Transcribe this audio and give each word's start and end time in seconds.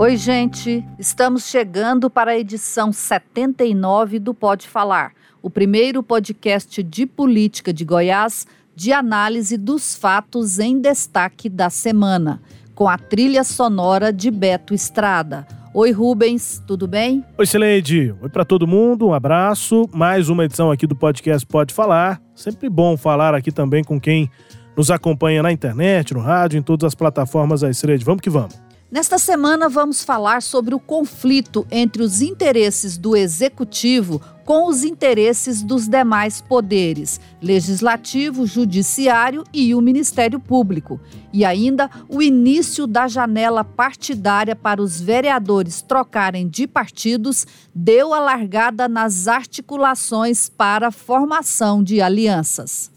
Oi, 0.00 0.16
gente. 0.16 0.82
Estamos 0.98 1.44
chegando 1.44 2.08
para 2.08 2.30
a 2.30 2.38
edição 2.38 2.90
79 2.90 4.18
do 4.18 4.32
Pode 4.32 4.66
Falar, 4.66 5.12
o 5.42 5.50
primeiro 5.50 6.02
podcast 6.02 6.82
de 6.82 7.04
política 7.04 7.70
de 7.70 7.84
Goiás 7.84 8.46
de 8.74 8.94
análise 8.94 9.58
dos 9.58 9.94
fatos 9.94 10.58
em 10.58 10.80
destaque 10.80 11.50
da 11.50 11.68
semana, 11.68 12.40
com 12.74 12.88
a 12.88 12.96
trilha 12.96 13.44
sonora 13.44 14.10
de 14.10 14.30
Beto 14.30 14.72
Estrada. 14.72 15.46
Oi, 15.74 15.90
Rubens, 15.90 16.64
tudo 16.66 16.88
bem? 16.88 17.22
Oi, 17.36 17.44
Sileide. 17.44 18.14
Oi 18.22 18.28
para 18.30 18.46
todo 18.46 18.66
mundo, 18.66 19.08
um 19.08 19.12
abraço. 19.12 19.86
Mais 19.92 20.30
uma 20.30 20.46
edição 20.46 20.70
aqui 20.70 20.86
do 20.86 20.96
podcast 20.96 21.46
Pode 21.46 21.74
Falar. 21.74 22.22
Sempre 22.34 22.70
bom 22.70 22.96
falar 22.96 23.34
aqui 23.34 23.52
também 23.52 23.84
com 23.84 24.00
quem 24.00 24.30
nos 24.74 24.90
acompanha 24.90 25.42
na 25.42 25.52
internet, 25.52 26.14
no 26.14 26.20
rádio, 26.20 26.58
em 26.58 26.62
todas 26.62 26.86
as 26.86 26.94
plataformas 26.94 27.62
aí, 27.62 27.74
Sileide. 27.74 28.02
Vamos 28.02 28.22
que 28.22 28.30
vamos. 28.30 28.69
Nesta 28.90 29.18
semana 29.18 29.68
vamos 29.68 30.02
falar 30.02 30.42
sobre 30.42 30.74
o 30.74 30.80
conflito 30.80 31.64
entre 31.70 32.02
os 32.02 32.20
interesses 32.20 32.98
do 32.98 33.14
executivo 33.14 34.20
com 34.44 34.66
os 34.66 34.82
interesses 34.82 35.62
dos 35.62 35.86
demais 35.86 36.40
poderes, 36.40 37.20
legislativo, 37.40 38.44
judiciário 38.44 39.44
e 39.52 39.76
o 39.76 39.80
Ministério 39.80 40.40
Público, 40.40 41.00
e 41.32 41.44
ainda 41.44 41.88
o 42.08 42.20
início 42.20 42.84
da 42.84 43.06
janela 43.06 43.62
partidária 43.62 44.56
para 44.56 44.82
os 44.82 45.00
vereadores 45.00 45.80
trocarem 45.80 46.48
de 46.48 46.66
partidos 46.66 47.46
deu 47.72 48.12
a 48.12 48.18
largada 48.18 48.88
nas 48.88 49.28
articulações 49.28 50.48
para 50.48 50.88
a 50.88 50.90
formação 50.90 51.80
de 51.80 52.00
alianças. 52.00 52.90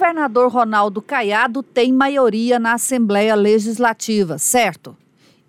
Governador 0.00 0.50
Ronaldo 0.50 1.02
Caiado 1.02 1.62
tem 1.62 1.92
maioria 1.92 2.58
na 2.58 2.72
Assembleia 2.72 3.34
Legislativa, 3.34 4.38
certo? 4.38 4.96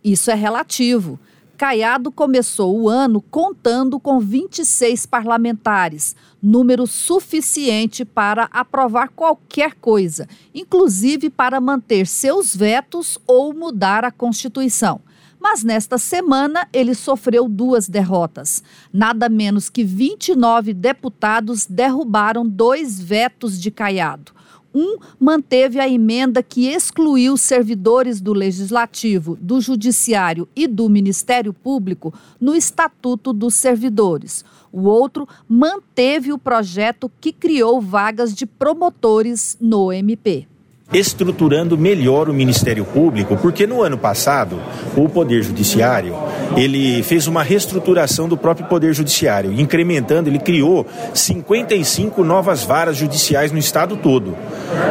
Isso 0.03 0.29
é 0.29 0.33
relativo. 0.33 1.17
Caiado 1.55 2.11
começou 2.11 2.77
o 2.77 2.89
ano 2.89 3.21
contando 3.21 3.97
com 3.97 4.19
26 4.19 5.05
parlamentares, 5.05 6.17
número 6.43 6.85
suficiente 6.85 8.03
para 8.03 8.49
aprovar 8.51 9.07
qualquer 9.15 9.73
coisa, 9.75 10.27
inclusive 10.53 11.29
para 11.29 11.61
manter 11.61 12.05
seus 12.05 12.53
vetos 12.53 13.17
ou 13.25 13.53
mudar 13.53 14.03
a 14.03 14.11
Constituição. 14.11 14.99
Mas 15.41 15.63
nesta 15.63 15.97
semana 15.97 16.67
ele 16.71 16.93
sofreu 16.93 17.49
duas 17.49 17.89
derrotas. 17.89 18.61
Nada 18.93 19.27
menos 19.27 19.71
que 19.71 19.83
29 19.83 20.71
deputados 20.71 21.65
derrubaram 21.65 22.47
dois 22.47 23.01
vetos 23.01 23.59
de 23.59 23.71
Caiado. 23.71 24.33
Um 24.73 24.99
manteve 25.19 25.79
a 25.79 25.89
emenda 25.89 26.43
que 26.43 26.67
excluiu 26.67 27.35
servidores 27.37 28.21
do 28.21 28.33
Legislativo, 28.33 29.35
do 29.41 29.59
Judiciário 29.59 30.47
e 30.55 30.67
do 30.67 30.87
Ministério 30.87 31.51
Público 31.51 32.13
no 32.39 32.55
Estatuto 32.55 33.33
dos 33.33 33.55
Servidores. 33.55 34.45
O 34.71 34.83
outro 34.83 35.27
manteve 35.49 36.31
o 36.31 36.37
projeto 36.37 37.11
que 37.19 37.33
criou 37.33 37.81
vagas 37.81 38.35
de 38.35 38.45
promotores 38.45 39.57
no 39.59 39.91
MP 39.91 40.47
estruturando 40.93 41.77
melhor 41.77 42.29
o 42.29 42.33
Ministério 42.33 42.85
Público, 42.85 43.37
porque 43.37 43.65
no 43.65 43.81
ano 43.81 43.97
passado 43.97 44.59
o 44.95 45.07
Poder 45.07 45.41
Judiciário 45.43 46.15
ele 46.57 47.01
fez 47.03 47.27
uma 47.27 47.43
reestruturação 47.43 48.27
do 48.27 48.35
próprio 48.35 48.67
Poder 48.67 48.93
Judiciário, 48.93 49.53
incrementando, 49.53 50.29
ele 50.29 50.39
criou 50.39 50.85
55 51.13 52.23
novas 52.23 52.63
varas 52.63 52.97
judiciais 52.97 53.51
no 53.51 53.57
estado 53.57 53.95
todo. 53.97 54.35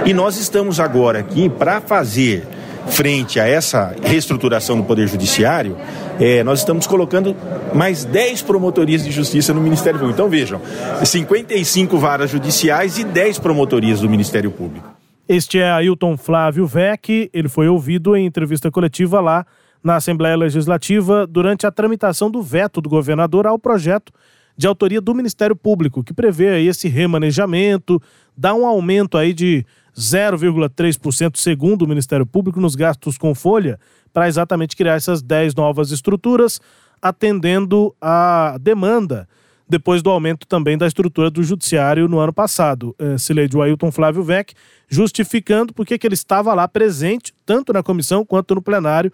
E 0.04 0.14
nós 0.14 0.38
estamos 0.38 0.80
agora 0.80 1.18
aqui 1.18 1.48
para 1.48 1.80
fazer 1.80 2.46
frente 2.88 3.38
a 3.38 3.46
essa 3.46 3.94
reestruturação 4.02 4.76
do 4.76 4.84
Poder 4.84 5.06
Judiciário, 5.06 5.76
é, 6.18 6.42
nós 6.42 6.60
estamos 6.60 6.86
colocando 6.86 7.36
mais 7.74 8.04
10 8.04 8.42
promotorias 8.42 9.04
de 9.04 9.10
justiça 9.10 9.54
no 9.54 9.60
Ministério 9.60 9.98
Público. 9.98 10.16
Então 10.16 10.28
vejam, 10.28 10.60
55 11.04 11.98
varas 11.98 12.30
judiciais 12.30 12.98
e 12.98 13.04
10 13.04 13.38
promotorias 13.38 14.00
do 14.00 14.08
Ministério 14.08 14.50
Público. 14.50 14.89
Este 15.32 15.60
é 15.60 15.70
Ailton 15.70 16.16
Flávio 16.16 16.66
Vec, 16.66 17.30
ele 17.32 17.48
foi 17.48 17.68
ouvido 17.68 18.16
em 18.16 18.26
entrevista 18.26 18.68
coletiva 18.68 19.20
lá 19.20 19.46
na 19.80 19.94
Assembleia 19.94 20.34
Legislativa 20.34 21.24
durante 21.24 21.68
a 21.68 21.70
tramitação 21.70 22.28
do 22.28 22.42
veto 22.42 22.80
do 22.80 22.88
governador 22.88 23.46
ao 23.46 23.56
projeto 23.56 24.12
de 24.56 24.66
autoria 24.66 25.00
do 25.00 25.14
Ministério 25.14 25.54
Público, 25.54 26.02
que 26.02 26.12
prevê 26.12 26.48
aí 26.48 26.66
esse 26.66 26.88
remanejamento, 26.88 28.02
dá 28.36 28.52
um 28.52 28.66
aumento 28.66 29.16
aí 29.16 29.32
de 29.32 29.64
0,3% 29.96 31.36
segundo 31.36 31.82
o 31.82 31.88
Ministério 31.88 32.26
Público 32.26 32.60
nos 32.60 32.74
gastos 32.74 33.16
com 33.16 33.32
folha, 33.32 33.78
para 34.12 34.26
exatamente 34.26 34.74
criar 34.74 34.94
essas 34.94 35.22
10 35.22 35.54
novas 35.54 35.92
estruturas, 35.92 36.60
atendendo 37.00 37.94
à 38.00 38.58
demanda 38.60 39.28
depois 39.70 40.02
do 40.02 40.10
aumento 40.10 40.46
também 40.46 40.76
da 40.76 40.86
estrutura 40.86 41.30
do 41.30 41.44
judiciário 41.44 42.08
no 42.08 42.18
ano 42.18 42.32
passado. 42.32 42.94
É, 42.98 43.16
Cileide 43.16 43.56
Ailton 43.56 43.92
Flávio 43.92 44.24
Vec, 44.24 44.52
justificando 44.88 45.72
porque 45.72 45.96
que 45.96 46.06
ele 46.06 46.14
estava 46.14 46.52
lá 46.52 46.66
presente, 46.66 47.32
tanto 47.46 47.72
na 47.72 47.82
comissão 47.82 48.26
quanto 48.26 48.54
no 48.54 48.60
plenário, 48.60 49.12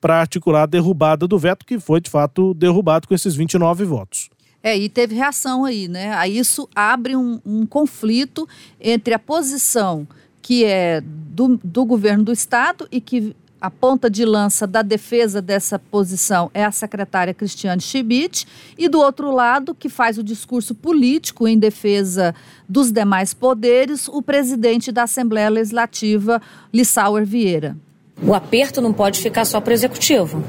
para 0.00 0.18
articular 0.18 0.62
a 0.62 0.66
derrubada 0.66 1.28
do 1.28 1.38
veto, 1.38 1.66
que 1.66 1.78
foi 1.78 2.00
de 2.00 2.08
fato 2.08 2.54
derrubado 2.54 3.06
com 3.06 3.14
esses 3.14 3.34
29 3.34 3.84
votos. 3.84 4.30
É, 4.62 4.76
e 4.76 4.88
teve 4.88 5.14
reação 5.14 5.64
aí, 5.64 5.86
né? 5.86 6.12
Aí 6.14 6.38
isso 6.38 6.68
abre 6.74 7.14
um, 7.14 7.40
um 7.44 7.66
conflito 7.66 8.48
entre 8.80 9.12
a 9.12 9.18
posição 9.18 10.08
que 10.40 10.64
é 10.64 11.02
do, 11.02 11.60
do 11.62 11.84
governo 11.84 12.24
do 12.24 12.32
Estado 12.32 12.88
e 12.90 13.00
que 13.00 13.36
a 13.60 13.70
ponta 13.70 14.08
de 14.08 14.24
lança 14.24 14.66
da 14.66 14.82
defesa 14.82 15.42
dessa 15.42 15.78
posição 15.78 16.50
é 16.54 16.64
a 16.64 16.72
secretária 16.72 17.34
Cristiane 17.34 17.80
Schmidt, 17.80 18.46
e 18.76 18.88
do 18.88 18.98
outro 18.98 19.30
lado, 19.30 19.74
que 19.74 19.88
faz 19.88 20.18
o 20.18 20.22
discurso 20.22 20.74
político 20.74 21.48
em 21.48 21.58
defesa 21.58 22.34
dos 22.68 22.92
demais 22.92 23.34
poderes, 23.34 24.08
o 24.08 24.22
presidente 24.22 24.92
da 24.92 25.04
Assembleia 25.04 25.48
Legislativa, 25.48 26.40
Lissauer 26.72 27.24
Vieira. 27.24 27.76
O 28.22 28.34
aperto 28.34 28.80
não 28.80 28.92
pode 28.92 29.20
ficar 29.20 29.44
só 29.44 29.60
para 29.60 29.70
o 29.70 29.74
executivo. 29.74 30.42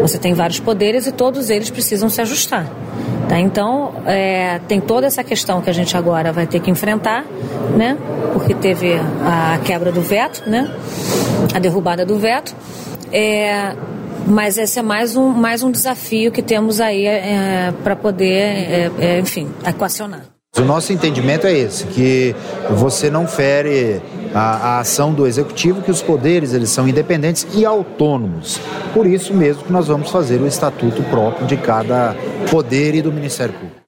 Você 0.00 0.18
tem 0.18 0.32
vários 0.32 0.58
poderes 0.58 1.06
e 1.06 1.12
todos 1.12 1.50
eles 1.50 1.68
precisam 1.68 2.08
se 2.08 2.20
ajustar. 2.20 2.66
Tá? 3.28 3.38
Então, 3.38 3.94
é, 4.06 4.58
tem 4.66 4.80
toda 4.80 5.06
essa 5.06 5.22
questão 5.22 5.60
que 5.60 5.68
a 5.68 5.72
gente 5.72 5.96
agora 5.96 6.32
vai 6.32 6.46
ter 6.46 6.60
que 6.60 6.70
enfrentar, 6.70 7.24
né? 7.76 7.96
porque 8.32 8.54
teve 8.54 8.94
a 9.24 9.58
quebra 9.64 9.92
do 9.92 10.00
veto, 10.00 10.48
né? 10.48 10.74
a 11.54 11.58
derrubada 11.58 12.04
do 12.04 12.18
veto. 12.18 12.56
É, 13.12 13.74
mas 14.26 14.58
esse 14.58 14.78
é 14.78 14.82
mais 14.82 15.16
um, 15.16 15.28
mais 15.28 15.62
um 15.62 15.70
desafio 15.70 16.32
que 16.32 16.42
temos 16.42 16.80
aí 16.80 17.06
é, 17.06 17.72
para 17.84 17.94
poder, 17.94 18.32
é, 18.32 18.90
é, 18.98 19.18
enfim, 19.20 19.50
equacionar. 19.66 20.22
O 20.58 20.62
nosso 20.62 20.92
entendimento 20.92 21.46
é 21.46 21.52
esse, 21.52 21.86
que 21.86 22.34
você 22.70 23.08
não 23.08 23.26
fere 23.26 24.02
a, 24.34 24.40
a, 24.76 24.80
ação 24.80 25.14
do 25.14 25.26
executivo, 25.26 25.80
que 25.80 25.92
os 25.92 26.02
poderes 26.02 26.52
eles 26.52 26.70
são 26.70 26.88
independentes 26.88 27.46
e 27.54 27.64
autônomos. 27.64 28.60
Por 28.92 29.06
isso 29.06 29.32
mesmo 29.32 29.62
que 29.62 29.72
nós 29.72 29.86
vamos 29.86 30.10
fazer 30.10 30.40
o 30.40 30.46
estatuto 30.46 31.02
próprio 31.04 31.46
de 31.46 31.56
cada 31.56 32.16
poder 32.50 32.96
e 32.96 33.00
do 33.00 33.12
Ministério 33.12 33.54
Público. 33.54 33.80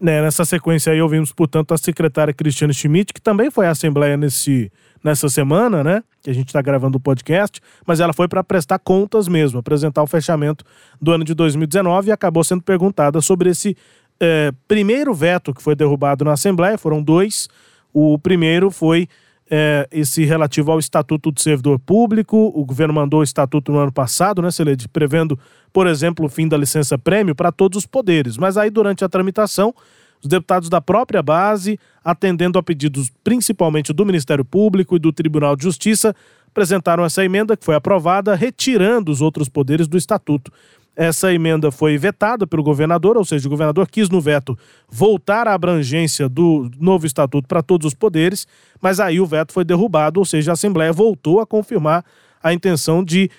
Né, 0.00 0.22
nessa 0.22 0.44
sequência 0.44 0.92
aí 0.92 1.02
ouvimos, 1.02 1.32
portanto, 1.32 1.74
a 1.74 1.76
secretária 1.76 2.32
Cristiane 2.32 2.72
Schmidt, 2.72 3.12
que 3.12 3.20
também 3.20 3.50
foi 3.50 3.66
à 3.66 3.70
Assembleia 3.70 4.16
nesse, 4.16 4.70
nessa 5.02 5.28
semana, 5.28 5.82
né? 5.82 6.04
Que 6.22 6.30
a 6.30 6.32
gente 6.32 6.46
está 6.46 6.62
gravando 6.62 6.98
o 6.98 7.00
podcast, 7.00 7.60
mas 7.84 7.98
ela 7.98 8.12
foi 8.12 8.28
para 8.28 8.44
prestar 8.44 8.78
contas 8.78 9.26
mesmo, 9.26 9.58
apresentar 9.58 10.04
o 10.04 10.06
fechamento 10.06 10.64
do 11.02 11.10
ano 11.10 11.24
de 11.24 11.34
2019 11.34 12.08
e 12.08 12.12
acabou 12.12 12.44
sendo 12.44 12.62
perguntada 12.62 13.20
sobre 13.20 13.50
esse 13.50 13.76
é, 14.20 14.52
primeiro 14.66 15.14
veto 15.14 15.54
que 15.54 15.62
foi 15.62 15.74
derrubado 15.74 16.24
na 16.24 16.32
Assembleia, 16.32 16.78
foram 16.78 17.02
dois. 17.02 17.48
O 17.92 18.18
primeiro 18.18 18.70
foi 18.70 19.08
é, 19.50 19.88
esse 19.90 20.24
relativo 20.24 20.70
ao 20.70 20.78
Estatuto 20.78 21.30
do 21.30 21.40
Servidor 21.40 21.78
Público. 21.78 22.52
O 22.54 22.64
governo 22.64 22.94
mandou 22.94 23.20
o 23.20 23.24
estatuto 23.24 23.72
no 23.72 23.78
ano 23.78 23.92
passado, 23.92 24.42
né, 24.42 24.50
Celede, 24.50 24.88
prevendo, 24.88 25.38
por 25.72 25.86
exemplo, 25.86 26.26
o 26.26 26.28
fim 26.28 26.46
da 26.48 26.56
licença 26.56 26.98
prêmio 26.98 27.34
para 27.34 27.50
todos 27.50 27.78
os 27.78 27.86
poderes. 27.86 28.36
Mas 28.36 28.56
aí, 28.56 28.70
durante 28.70 29.04
a 29.04 29.08
tramitação, 29.08 29.74
os 30.22 30.28
deputados 30.28 30.68
da 30.68 30.80
própria 30.80 31.22
base, 31.22 31.78
atendendo 32.04 32.58
a 32.58 32.62
pedidos 32.62 33.10
principalmente 33.22 33.92
do 33.92 34.04
Ministério 34.04 34.44
Público 34.44 34.96
e 34.96 34.98
do 34.98 35.12
Tribunal 35.12 35.56
de 35.56 35.62
Justiça, 35.62 36.14
apresentaram 36.48 37.04
essa 37.04 37.24
emenda 37.24 37.56
que 37.56 37.64
foi 37.64 37.74
aprovada, 37.74 38.34
retirando 38.34 39.12
os 39.12 39.20
outros 39.20 39.48
poderes 39.48 39.86
do 39.86 39.96
estatuto. 39.96 40.52
Essa 41.00 41.32
emenda 41.32 41.70
foi 41.70 41.96
vetada 41.96 42.44
pelo 42.44 42.60
governador, 42.60 43.16
ou 43.16 43.24
seja, 43.24 43.46
o 43.46 43.50
governador 43.50 43.86
quis 43.88 44.10
no 44.10 44.20
veto 44.20 44.58
voltar 44.90 45.46
à 45.46 45.54
abrangência 45.54 46.28
do 46.28 46.68
novo 46.76 47.06
estatuto 47.06 47.46
para 47.46 47.62
todos 47.62 47.86
os 47.86 47.94
poderes, 47.94 48.48
mas 48.82 48.98
aí 48.98 49.20
o 49.20 49.26
veto 49.26 49.52
foi 49.52 49.64
derrubado, 49.64 50.18
ou 50.18 50.26
seja, 50.26 50.50
a 50.50 50.54
Assembleia 50.54 50.92
voltou 50.92 51.38
a 51.38 51.46
confirmar 51.46 52.04
a 52.42 52.52
intenção 52.52 53.04
de 53.04 53.30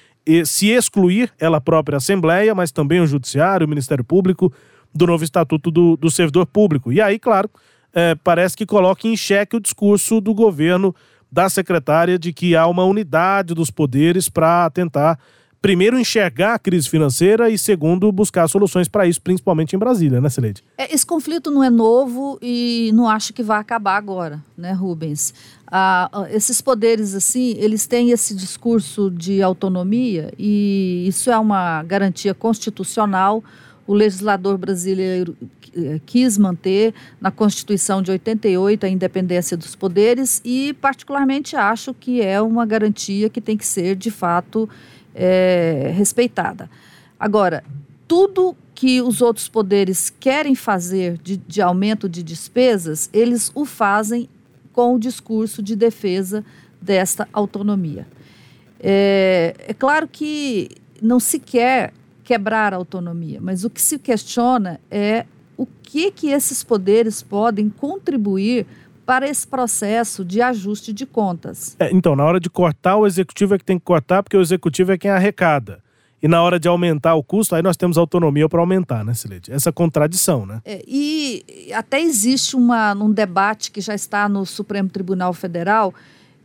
se 0.45 0.69
excluir 0.69 1.33
ela 1.37 1.59
própria 1.59 1.97
a 1.97 1.97
Assembleia, 1.97 2.55
mas 2.55 2.71
também 2.71 3.01
o 3.01 3.05
Judiciário, 3.05 3.67
o 3.67 3.69
Ministério 3.69 4.05
Público, 4.05 4.53
do 4.95 5.05
novo 5.05 5.25
Estatuto 5.25 5.69
do, 5.69 5.97
do 5.97 6.09
Servidor 6.09 6.45
Público. 6.45 6.93
E 6.93 7.01
aí, 7.01 7.19
claro, 7.19 7.49
é, 7.93 8.15
parece 8.15 8.55
que 8.55 8.65
coloca 8.65 9.05
em 9.05 9.17
xeque 9.17 9.57
o 9.57 9.59
discurso 9.59 10.21
do 10.21 10.33
governo 10.33 10.95
da 11.29 11.49
secretária 11.49 12.17
de 12.17 12.31
que 12.31 12.55
há 12.55 12.65
uma 12.67 12.85
unidade 12.85 13.53
dos 13.53 13.69
poderes 13.69 14.29
para 14.29 14.69
tentar 14.69 15.19
primeiro, 15.61 15.99
enxergar 15.99 16.55
a 16.55 16.59
crise 16.59 16.89
financeira 16.89 17.49
e, 17.49 17.57
segundo, 17.57 18.11
buscar 18.11 18.47
soluções 18.47 18.87
para 18.87 19.07
isso, 19.07 19.21
principalmente 19.21 19.75
em 19.75 19.79
Brasília, 19.79 20.21
né, 20.21 20.29
Celede? 20.29 20.63
É, 20.77 20.93
esse 20.93 21.05
conflito 21.05 21.51
não 21.51 21.63
é 21.63 21.69
novo 21.69 22.39
e 22.41 22.91
não 22.93 23.09
acho 23.09 23.33
que 23.33 23.43
vai 23.43 23.59
acabar 23.59 23.97
agora, 23.97 24.43
né, 24.57 24.71
Rubens? 24.71 25.33
Ah, 25.67 26.09
ah, 26.11 26.27
esses 26.31 26.61
poderes, 26.61 27.13
assim, 27.13 27.55
eles 27.57 27.85
têm 27.85 28.11
esse 28.11 28.35
discurso 28.35 29.11
de 29.11 29.41
autonomia 29.41 30.33
e 30.37 31.05
isso 31.07 31.29
é 31.29 31.37
uma 31.37 31.83
garantia 31.83 32.33
constitucional. 32.33 33.43
O 33.85 33.93
legislador 33.93 34.57
brasileiro 34.57 35.35
eh, 35.75 35.99
quis 36.05 36.37
manter 36.37 36.93
na 37.19 37.31
Constituição 37.31 38.01
de 38.01 38.11
88 38.11 38.85
a 38.85 38.89
independência 38.89 39.55
dos 39.55 39.75
poderes 39.75 40.41
e, 40.43 40.73
particularmente, 40.73 41.55
acho 41.55 41.93
que 41.93 42.21
é 42.21 42.41
uma 42.41 42.65
garantia 42.65 43.29
que 43.29 43.41
tem 43.41 43.57
que 43.57 43.65
ser, 43.65 43.95
de 43.95 44.09
fato, 44.11 44.69
é, 45.19 45.91
respeitada. 45.93 46.69
Agora, 47.19 47.63
tudo 48.07 48.55
que 48.73 49.01
os 49.01 49.21
outros 49.21 49.49
poderes 49.49 50.09
querem 50.09 50.55
fazer 50.55 51.17
de, 51.17 51.35
de 51.35 51.61
aumento 51.61 52.07
de 52.07 52.23
despesas, 52.23 53.09
eles 53.11 53.51
o 53.53 53.65
fazem 53.65 54.29
com 54.71 54.95
o 54.95 54.99
discurso 54.99 55.61
de 55.61 55.75
defesa 55.75 56.45
desta 56.81 57.27
autonomia. 57.33 58.07
É, 58.79 59.53
é, 59.67 59.73
claro 59.73 60.07
que 60.07 60.69
não 61.01 61.19
se 61.19 61.37
quer 61.37 61.93
quebrar 62.23 62.73
a 62.73 62.77
autonomia, 62.77 63.39
mas 63.41 63.65
o 63.65 63.69
que 63.69 63.81
se 63.81 63.99
questiona 63.99 64.79
é 64.89 65.25
o 65.57 65.65
que 65.65 66.09
que 66.11 66.29
esses 66.29 66.63
poderes 66.63 67.21
podem 67.21 67.69
contribuir 67.69 68.65
para 69.09 69.27
esse 69.27 69.47
processo 69.47 70.23
de 70.23 70.39
ajuste 70.39 70.93
de 70.93 71.03
contas. 71.03 71.75
É, 71.79 71.89
então, 71.91 72.15
na 72.15 72.23
hora 72.23 72.39
de 72.39 72.47
cortar, 72.47 72.95
o 72.95 73.07
executivo 73.07 73.55
é 73.55 73.57
que 73.57 73.65
tem 73.65 73.79
que 73.79 73.83
cortar, 73.83 74.21
porque 74.21 74.37
o 74.37 74.41
executivo 74.41 74.91
é 74.91 74.99
quem 74.99 75.09
arrecada. 75.09 75.79
E 76.21 76.27
na 76.27 76.43
hora 76.43 76.59
de 76.59 76.67
aumentar 76.67 77.15
o 77.15 77.23
custo, 77.23 77.55
aí 77.55 77.63
nós 77.63 77.75
temos 77.75 77.97
autonomia 77.97 78.47
para 78.47 78.59
aumentar, 78.59 79.03
né, 79.03 79.15
Silete? 79.15 79.51
Essa 79.51 79.71
contradição, 79.71 80.45
né? 80.45 80.61
É, 80.63 80.83
e 80.87 81.43
até 81.73 81.99
existe 81.99 82.55
uma, 82.55 82.93
um 82.93 83.11
debate 83.11 83.71
que 83.71 83.81
já 83.81 83.95
está 83.95 84.29
no 84.29 84.45
Supremo 84.45 84.89
Tribunal 84.89 85.33
Federal 85.33 85.91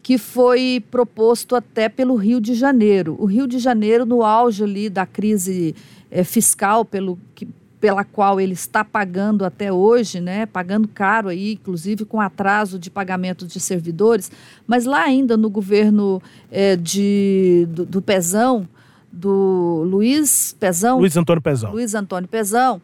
que 0.02 0.16
foi 0.16 0.82
proposto 0.90 1.54
até 1.54 1.90
pelo 1.90 2.14
Rio 2.14 2.40
de 2.40 2.54
Janeiro. 2.54 3.14
O 3.18 3.26
Rio 3.26 3.46
de 3.46 3.58
Janeiro, 3.58 4.06
no 4.06 4.22
auge 4.22 4.64
ali 4.64 4.88
da 4.88 5.04
crise 5.04 5.74
é, 6.10 6.24
fiscal, 6.24 6.82
pelo 6.82 7.18
que, 7.34 7.46
pela 7.84 8.02
qual 8.02 8.40
ele 8.40 8.54
está 8.54 8.82
pagando 8.82 9.44
até 9.44 9.70
hoje, 9.70 10.18
né, 10.18 10.46
pagando 10.46 10.88
caro 10.88 11.28
aí, 11.28 11.52
inclusive 11.52 12.06
com 12.06 12.18
atraso 12.18 12.78
de 12.78 12.90
pagamento 12.90 13.46
de 13.46 13.60
servidores, 13.60 14.32
mas 14.66 14.86
lá 14.86 15.02
ainda 15.02 15.36
no 15.36 15.50
governo 15.50 16.22
é, 16.50 16.76
de, 16.76 17.68
do, 17.68 17.84
do, 17.84 18.00
Pezão, 18.00 18.66
do 19.12 19.84
Luiz 19.86 20.56
Pezão, 20.58 20.98
Luiz 20.98 21.14
Antônio 21.14 21.42
Pezão, 21.42 21.72
Luiz 21.72 21.94
Antônio 21.94 22.26
Pezão, 22.26 22.80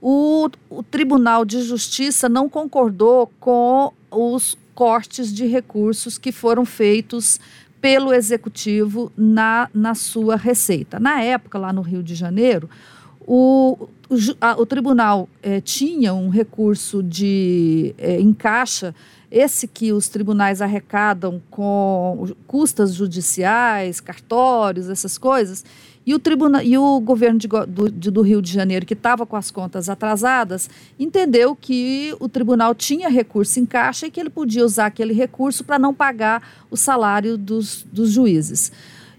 o, 0.00 0.48
o 0.70 0.82
Tribunal 0.82 1.44
de 1.44 1.60
Justiça 1.60 2.26
não 2.26 2.48
concordou 2.48 3.30
com 3.38 3.92
os 4.10 4.56
cortes 4.74 5.30
de 5.30 5.46
recursos 5.46 6.16
que 6.16 6.32
foram 6.32 6.64
feitos 6.64 7.38
pelo 7.82 8.14
executivo 8.14 9.12
na, 9.14 9.68
na 9.74 9.94
sua 9.94 10.36
receita. 10.36 10.98
Na 10.98 11.20
época, 11.20 11.58
lá 11.58 11.70
no 11.70 11.82
Rio 11.82 12.02
de 12.02 12.14
Janeiro, 12.14 12.66
o, 13.28 13.88
o, 14.08 14.14
a, 14.40 14.58
o 14.58 14.64
tribunal 14.64 15.28
é, 15.42 15.60
tinha 15.60 16.14
um 16.14 16.30
recurso 16.30 17.02
de 17.02 17.94
é, 17.98 18.18
encaixa, 18.18 18.94
esse 19.30 19.68
que 19.68 19.92
os 19.92 20.08
tribunais 20.08 20.62
arrecadam 20.62 21.42
com 21.50 22.28
custas 22.46 22.94
judiciais, 22.94 24.00
cartórios, 24.00 24.88
essas 24.88 25.18
coisas, 25.18 25.62
e 26.06 26.14
o, 26.14 26.18
tribunal, 26.18 26.62
e 26.62 26.78
o 26.78 26.98
governo 27.00 27.38
de, 27.38 27.46
do, 27.46 27.90
do 27.90 28.22
Rio 28.22 28.40
de 28.40 28.50
Janeiro, 28.50 28.86
que 28.86 28.94
estava 28.94 29.26
com 29.26 29.36
as 29.36 29.50
contas 29.50 29.90
atrasadas, 29.90 30.70
entendeu 30.98 31.54
que 31.54 32.16
o 32.18 32.30
tribunal 32.30 32.74
tinha 32.74 33.10
recurso 33.10 33.60
em 33.60 33.66
caixa 33.66 34.06
e 34.06 34.10
que 34.10 34.18
ele 34.18 34.30
podia 34.30 34.64
usar 34.64 34.86
aquele 34.86 35.12
recurso 35.12 35.62
para 35.62 35.78
não 35.78 35.92
pagar 35.92 36.64
o 36.70 36.78
salário 36.78 37.36
dos, 37.36 37.82
dos 37.92 38.10
juízes. 38.10 38.72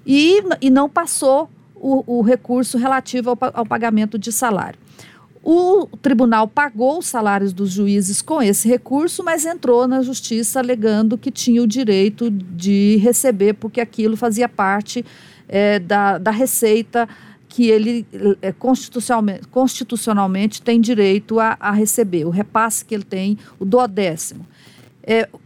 E, 0.04 0.42
e 0.60 0.72
não 0.72 0.90
passou 0.90 1.48
o, 1.80 2.20
o 2.20 2.22
recurso 2.22 2.78
relativo 2.78 3.30
ao, 3.32 3.38
ao 3.54 3.66
pagamento 3.66 4.18
de 4.18 4.32
salário. 4.32 4.80
O 5.42 5.88
tribunal 6.02 6.48
pagou 6.48 7.00
os 7.00 7.08
salários 7.08 7.54
dos 7.54 7.72
juízes 7.72 8.22
com 8.22 8.42
esse 8.42 8.68
recurso, 8.68 9.24
mas 9.24 9.46
entrou 9.46 9.88
na 9.88 10.02
justiça 10.02 10.60
alegando 10.60 11.18
que 11.18 11.32
tinha 11.32 11.64
o 11.64 11.68
direito 11.68 12.30
de 12.30 12.98
receber, 12.98 13.54
porque 13.54 13.80
aquilo 13.80 14.18
fazia 14.18 14.50
parte 14.50 15.06
é, 15.48 15.80
da, 15.80 16.18
da 16.18 16.32
receita 16.32 17.08
que 17.48 17.68
ele 17.68 18.06
é, 18.42 18.52
constitucionalmente, 18.52 19.48
constitucionalmente 19.48 20.62
tem 20.62 20.80
direito 20.80 21.40
a, 21.40 21.58
a 21.60 21.72
receber, 21.72 22.26
o 22.26 22.30
repasse 22.30 22.86
que 22.86 22.94
ele 22.94 23.04
tem, 23.04 23.38
o 23.58 23.66
duodécimo. 23.66 24.46
É, 24.46 24.79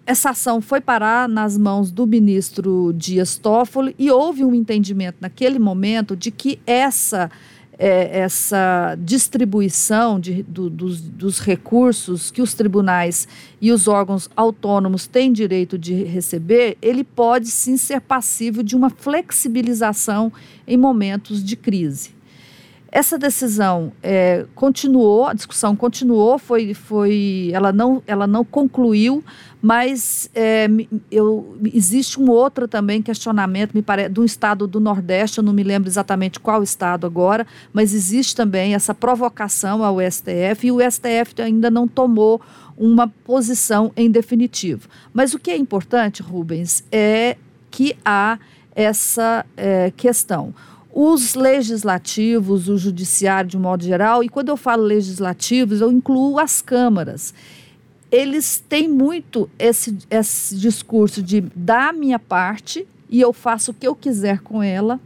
essa 0.06 0.32
ação 0.32 0.60
foi 0.62 0.82
parar 0.82 1.30
nas 1.30 1.58
mãos 1.58 1.90
do 1.90 2.06
ministro 2.06 2.94
Dias 2.94 3.38
Toffoli 3.38 3.96
e 3.98 4.12
houve 4.12 4.44
um 4.44 4.54
entendimento 4.54 5.20
naquele 5.22 5.58
momento 5.58 6.18
de 6.18 6.32
que 6.32 6.60
essa, 6.68 7.32
é, 7.80 8.20
essa 8.20 8.98
distribuição 9.00 10.20
de, 10.20 10.44
do, 10.44 10.70
dos, 10.70 11.00
dos 11.00 11.40
recursos 11.40 12.30
que 12.30 12.42
os 12.42 12.54
tribunais 12.54 13.26
e 13.62 13.72
os 13.72 13.88
órgãos 13.88 14.30
autônomos 14.36 15.08
têm 15.08 15.32
direito 15.32 15.78
de 15.78 15.94
receber, 16.04 16.78
ele 16.82 17.06
pode 17.06 17.48
sim 17.48 17.78
ser 17.78 18.02
passível 18.02 18.64
de 18.64 18.76
uma 18.76 18.90
flexibilização 18.90 20.30
em 20.68 20.76
momentos 20.76 21.42
de 21.42 21.56
crise. 21.56 22.10
Essa 22.96 23.18
decisão 23.18 23.92
é, 24.04 24.46
continuou, 24.54 25.26
a 25.26 25.34
discussão 25.34 25.76
continuou, 25.76 26.38
foi, 26.38 26.76
foi, 26.76 27.50
ela, 27.52 27.72
não, 27.72 28.04
ela 28.06 28.28
não 28.28 28.46
concluiu, 28.46 29.24
mas 29.60 30.30
é, 30.36 30.68
eu, 31.10 31.58
existe 31.74 32.22
um 32.22 32.30
outro 32.30 32.68
também 32.68 33.02
questionamento, 33.02 33.74
me 33.74 33.82
parece, 33.82 34.10
do 34.10 34.24
estado 34.24 34.68
do 34.68 34.80
Nordeste, 34.80 35.40
eu 35.40 35.44
não 35.44 35.54
me 35.54 35.64
lembro 35.64 35.90
exatamente 35.90 36.40
qual 36.40 36.62
estado 36.62 37.08
agora, 37.08 37.48
mas 37.74 37.96
existe 37.96 38.36
também 38.36 38.76
essa 38.76 38.94
provocação 38.94 39.84
ao 39.84 39.98
STF 40.00 40.68
e 40.68 40.72
o 40.72 40.78
STF 40.80 41.42
ainda 41.42 41.72
não 41.72 41.88
tomou 41.88 42.40
uma 42.78 43.08
posição 43.08 43.92
em 43.98 44.12
definitivo. 44.12 44.88
Mas 45.12 45.34
o 45.34 45.40
que 45.40 45.50
é 45.50 45.58
importante, 45.58 46.22
Rubens, 46.22 46.84
é 46.92 47.38
que 47.72 47.98
há 48.06 48.38
essa 48.76 49.44
é, 49.58 49.92
questão 49.98 50.54
os 50.94 51.34
legislativos, 51.34 52.70
o 52.70 52.78
judiciário 52.78 53.50
de 53.50 53.58
um 53.58 53.62
modo 53.62 53.84
geral, 53.84 54.24
e 54.24 54.30
quando 54.30 54.50
eu 54.50 54.58
falo 54.58 54.84
legislativos, 54.84 55.82
eu 55.82 55.92
incluo 55.92 56.40
as 56.40 56.62
câmaras. 56.62 57.34
Eles 58.12 58.64
têm 58.70 58.88
muito 58.88 59.50
esse, 59.58 59.98
esse 60.10 60.56
discurso 60.56 61.24
de 61.24 61.42
dar 61.56 61.90
a 61.90 61.94
minha 61.94 62.20
parte 62.20 62.86
e 63.10 63.20
eu 63.20 63.34
faço 63.34 63.72
o 63.72 63.74
que 63.74 63.88
eu 63.88 63.96
quiser 63.96 64.40
com 64.42 64.62
ela, 64.62 65.00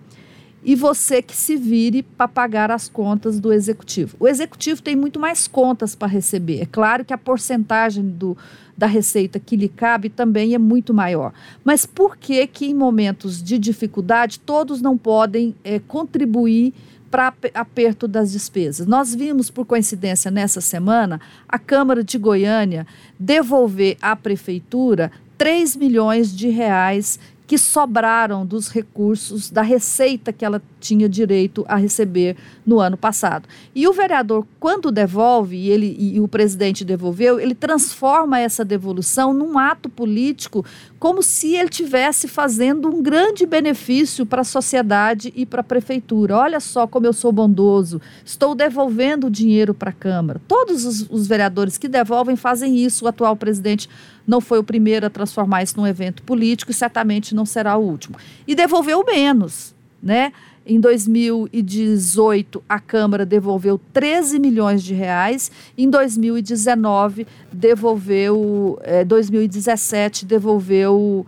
e 0.67 0.75
você 0.75 1.21
que 1.21 1.33
se 1.33 1.55
vire 1.55 2.03
para 2.03 2.27
pagar 2.27 2.69
as 2.69 2.89
contas 2.89 3.39
do 3.39 3.53
executivo. 3.53 4.17
O 4.19 4.27
executivo 4.27 4.81
tem 4.81 4.97
muito 4.97 5.17
mais 5.17 5.47
contas 5.47 5.95
para 5.95 6.09
receber. 6.09 6.59
É 6.59 6.65
claro 6.65 7.05
que 7.05 7.13
a 7.13 7.17
porcentagem 7.17 8.03
do, 8.03 8.35
da 8.77 8.85
receita 8.85 9.39
que 9.39 9.55
lhe 9.55 9.69
cabe 9.69 10.09
também 10.09 10.53
é 10.53 10.57
muito 10.57 10.93
maior. 10.93 11.31
Mas 11.63 11.85
por 11.85 12.17
que 12.17 12.45
que 12.47 12.65
em 12.65 12.73
momentos 12.73 13.41
de 13.41 13.57
dificuldade 13.57 14.41
todos 14.41 14.81
não 14.81 14.97
podem 14.97 15.55
é, 15.63 15.79
contribuir 15.79 16.73
para 17.09 17.33
aperto 17.53 18.05
das 18.05 18.33
despesas. 18.33 18.85
Nós 18.85 19.15
vimos, 19.15 19.49
por 19.49 19.65
coincidência, 19.65 20.29
nessa 20.29 20.59
semana, 20.59 21.21
a 21.47 21.57
Câmara 21.57 22.03
de 22.03 22.17
Goiânia 22.17 22.85
devolver 23.17 23.95
à 24.01 24.13
Prefeitura 24.13 25.09
3 25.37 25.77
milhões 25.77 26.35
de 26.35 26.49
reais 26.49 27.17
que 27.47 27.57
sobraram 27.57 28.45
dos 28.45 28.67
recursos, 28.67 29.49
da 29.49 29.61
receita 29.61 30.33
que 30.33 30.43
ela 30.43 30.61
tinha 30.79 31.07
direito 31.09 31.65
a 31.67 31.75
receber 31.75 32.35
no 32.65 32.79
ano 32.79 32.97
passado. 32.97 33.47
E 33.73 33.87
o 33.87 33.93
vereador, 33.93 34.45
quando 34.59 34.91
devolve, 34.91 35.55
e, 35.55 35.69
ele, 35.69 35.95
e 35.99 36.19
o 36.19 36.27
presidente 36.27 36.83
devolveu, 36.85 37.39
ele 37.39 37.55
transforma 37.55 38.39
essa 38.39 38.63
devolução 38.63 39.33
num 39.33 39.57
ato 39.57 39.89
político 39.89 40.65
como 40.99 41.21
se 41.21 41.55
ele 41.55 41.69
tivesse 41.69 42.27
fazendo 42.27 42.87
um 42.87 43.01
grande 43.01 43.45
benefício 43.45 44.25
para 44.25 44.41
a 44.41 44.45
sociedade 44.45 45.31
e 45.35 45.45
para 45.45 45.61
a 45.61 45.63
prefeitura. 45.63 46.37
Olha 46.37 46.59
só 46.59 46.87
como 46.87 47.05
eu 47.05 47.13
sou 47.13 47.31
bondoso, 47.31 48.01
estou 48.25 48.55
devolvendo 48.55 49.27
o 49.27 49.31
dinheiro 49.31 49.73
para 49.73 49.91
a 49.91 49.93
Câmara. 49.93 50.41
Todos 50.47 50.85
os, 50.85 51.07
os 51.09 51.27
vereadores 51.27 51.77
que 51.77 51.87
devolvem 51.87 52.35
fazem 52.35 52.77
isso. 52.77 53.05
O 53.05 53.07
atual 53.07 53.35
presidente 53.35 53.89
não 54.25 54.41
foi 54.41 54.59
o 54.59 54.63
primeiro 54.63 55.05
a 55.05 55.09
transformar 55.09 55.63
isso 55.63 55.77
num 55.77 55.87
evento 55.87 56.23
político 56.23 56.71
e 56.71 56.73
certamente 56.73 57.33
não 57.33 57.45
será 57.45 57.77
o 57.77 57.81
último. 57.81 58.17
E 58.47 58.55
devolveu 58.55 59.03
menos, 59.05 59.73
né? 60.01 60.33
Em 60.69 60.81
2018, 60.81 62.61
a 62.67 62.77
Câmara 62.77 63.25
devolveu 63.25 63.79
13 63.93 64.37
milhões 64.37 64.83
de 64.83 64.93
reais. 64.93 65.49
Em 65.77 65.89
2019, 65.89 67.25
devolveu. 67.53 68.77
É, 68.81 69.05
2017, 69.05 70.25
devolveu. 70.25 71.25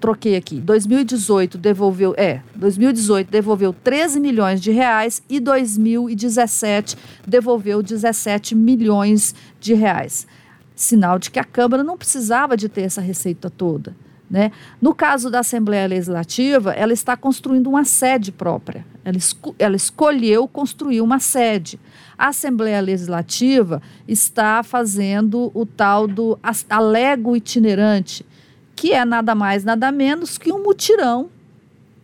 troquei 0.00 0.34
aqui. 0.34 0.58
2018 0.60 1.58
devolveu. 1.58 2.14
É, 2.16 2.40
2018 2.54 3.30
devolveu 3.30 3.74
13 3.84 4.18
milhões 4.18 4.62
de 4.62 4.70
reais 4.70 5.22
e 5.28 5.38
2017 5.40 6.96
devolveu 7.26 7.82
17 7.82 8.54
milhões 8.54 9.34
de 9.60 9.74
reais. 9.74 10.26
Sinal 10.74 11.18
de 11.18 11.30
que 11.30 11.38
a 11.38 11.44
Câmara 11.44 11.84
não 11.84 11.98
precisava 11.98 12.56
de 12.56 12.70
ter 12.70 12.82
essa 12.82 13.02
receita 13.02 13.50
toda. 13.50 13.94
Né? 14.34 14.50
No 14.82 14.92
caso 14.92 15.30
da 15.30 15.38
Assembleia 15.38 15.86
Legislativa, 15.86 16.72
ela 16.72 16.92
está 16.92 17.16
construindo 17.16 17.68
uma 17.68 17.84
sede 17.84 18.32
própria. 18.32 18.84
Ela, 19.04 19.16
esco 19.16 19.54
ela 19.60 19.76
escolheu 19.76 20.48
construir 20.48 21.00
uma 21.00 21.20
sede. 21.20 21.78
A 22.18 22.30
Assembleia 22.30 22.80
Legislativa 22.80 23.80
está 24.08 24.64
fazendo 24.64 25.52
o 25.54 25.64
tal 25.64 26.08
do 26.08 26.36
alego 26.68 27.36
itinerante, 27.36 28.26
que 28.74 28.92
é 28.92 29.04
nada 29.04 29.36
mais, 29.36 29.62
nada 29.62 29.92
menos 29.92 30.36
que 30.36 30.52
um 30.52 30.64
mutirão 30.64 31.30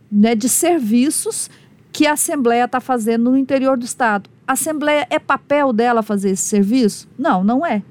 né, 0.09 0.33
de 0.33 0.47
serviços 0.47 1.49
que 1.91 2.07
a 2.07 2.13
Assembleia 2.13 2.63
está 2.63 2.79
fazendo 2.79 3.29
no 3.29 3.37
interior 3.37 3.77
do 3.77 3.83
Estado. 3.83 4.29
A 4.47 4.53
Assembleia 4.53 5.05
é 5.09 5.19
papel 5.19 5.73
dela 5.73 6.01
fazer 6.01 6.29
esse 6.29 6.43
serviço? 6.43 7.09
Não, 7.19 7.43
não 7.43 7.65
é. 7.65 7.83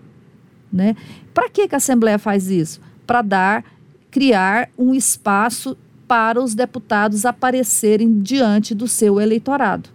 Né? 0.73 0.97
Para 1.35 1.51
que, 1.51 1.69
que 1.69 1.75
a 1.75 1.77
Assembleia 1.77 2.19
faz 2.19 2.51
isso? 2.51 2.81
Para 3.07 3.21
dar 3.21 3.65
criar 4.11 4.69
um 4.77 4.95
espaço 4.95 5.77
para 6.07 6.43
os 6.43 6.55
deputados 6.55 7.25
aparecerem 7.25 8.21
diante 8.21 8.75
do 8.75 8.89
seu 8.89 9.21
eleitorado. 9.21 9.89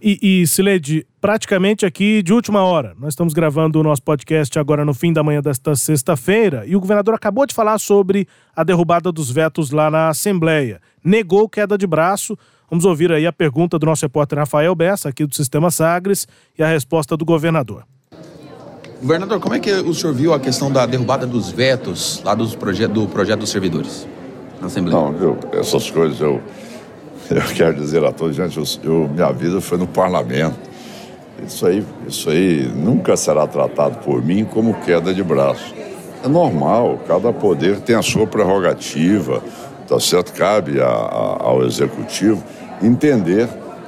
E, 0.00 0.44
e 0.44 1.06
praticamente 1.20 1.84
aqui 1.84 2.22
de 2.22 2.32
última 2.32 2.62
hora, 2.62 2.94
nós 3.00 3.14
estamos 3.14 3.34
gravando 3.34 3.80
o 3.80 3.82
nosso 3.82 4.02
podcast 4.02 4.56
agora 4.58 4.84
no 4.84 4.94
fim 4.94 5.12
da 5.12 5.22
manhã 5.22 5.40
desta 5.40 5.74
sexta-feira 5.74 6.64
e 6.66 6.76
o 6.76 6.80
governador 6.80 7.14
acabou 7.14 7.46
de 7.46 7.54
falar 7.54 7.78
sobre 7.78 8.28
a 8.54 8.62
derrubada 8.62 9.10
dos 9.10 9.30
vetos 9.30 9.70
lá 9.70 9.90
na 9.90 10.08
Assembleia. 10.08 10.80
Negou 11.02 11.48
queda 11.48 11.76
de 11.76 11.86
braço. 11.86 12.38
Vamos 12.70 12.84
ouvir 12.84 13.10
aí 13.10 13.26
a 13.26 13.32
pergunta 13.32 13.78
do 13.78 13.86
nosso 13.86 14.04
repórter 14.04 14.38
Rafael 14.38 14.74
Bessa, 14.74 15.08
aqui 15.08 15.26
do 15.26 15.34
Sistema 15.34 15.70
Sagres, 15.70 16.28
e 16.56 16.62
a 16.62 16.68
resposta 16.68 17.16
do 17.16 17.24
governador. 17.24 17.84
Governador, 19.02 19.40
como 19.40 19.54
é 19.54 19.58
que 19.58 19.70
o 19.70 19.92
senhor 19.92 20.14
viu 20.14 20.32
a 20.32 20.40
questão 20.40 20.70
da 20.70 20.86
derrubada 20.86 21.26
dos 21.26 21.50
vetos 21.50 22.22
lá 22.24 22.34
dos 22.34 22.54
proje 22.54 22.86
do 22.86 23.06
projeto 23.06 23.40
dos 23.40 23.50
servidores 23.50 24.06
na 24.60 24.68
Assembleia? 24.68 24.98
Não, 24.98 25.14
eu, 25.18 25.38
essas 25.52 25.90
coisas 25.90 26.18
eu, 26.20 26.40
eu 27.30 27.42
quero 27.54 27.74
dizer 27.74 28.02
a 28.04 28.10
todos, 28.10 28.34
gente, 28.34 28.56
eu, 28.56 28.64
eu, 28.82 29.08
minha 29.08 29.30
vida 29.32 29.60
foi 29.60 29.76
no 29.76 29.86
parlamento. 29.86 30.56
Isso 31.46 31.66
aí, 31.66 31.84
isso 32.08 32.30
aí 32.30 32.66
nunca 32.74 33.14
será 33.16 33.46
tratado 33.46 33.98
por 33.98 34.24
mim 34.24 34.44
como 34.44 34.72
queda 34.80 35.12
de 35.12 35.22
braço. 35.22 35.74
É 36.24 36.28
normal, 36.28 36.98
cada 37.06 37.30
poder 37.32 37.80
tem 37.80 37.94
a 37.94 38.02
sua 38.02 38.26
prerrogativa, 38.26 39.42
tá 39.86 40.00
certo? 40.00 40.32
Cabe 40.32 40.80
a, 40.80 40.86
a, 40.86 41.42
ao 41.42 41.62
executivo 41.66 42.42
entender 42.82 43.46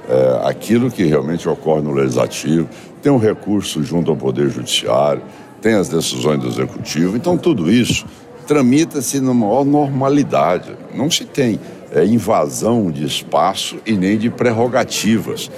é, 0.08 0.48
aquilo 0.48 0.90
que 0.90 1.04
realmente 1.04 1.48
ocorre 1.48 1.82
no 1.82 1.92
legislativo, 1.92 2.68
tem 3.02 3.10
um 3.10 3.18
recurso 3.18 3.82
junto 3.82 4.10
ao 4.10 4.16
Poder 4.16 4.48
Judiciário, 4.48 5.22
tem 5.60 5.74
as 5.74 5.88
decisões 5.88 6.40
do 6.40 6.48
Executivo. 6.48 7.16
Então, 7.16 7.36
tudo 7.36 7.70
isso 7.70 8.06
tramita-se 8.46 9.20
na 9.20 9.34
maior 9.34 9.64
normalidade. 9.64 10.74
Não 10.94 11.10
se 11.10 11.24
tem 11.24 11.60
é, 11.92 12.04
invasão 12.04 12.90
de 12.90 13.04
espaço 13.04 13.78
e 13.84 13.92
nem 13.92 14.16
de 14.16 14.30
prerrogativas. 14.30 15.50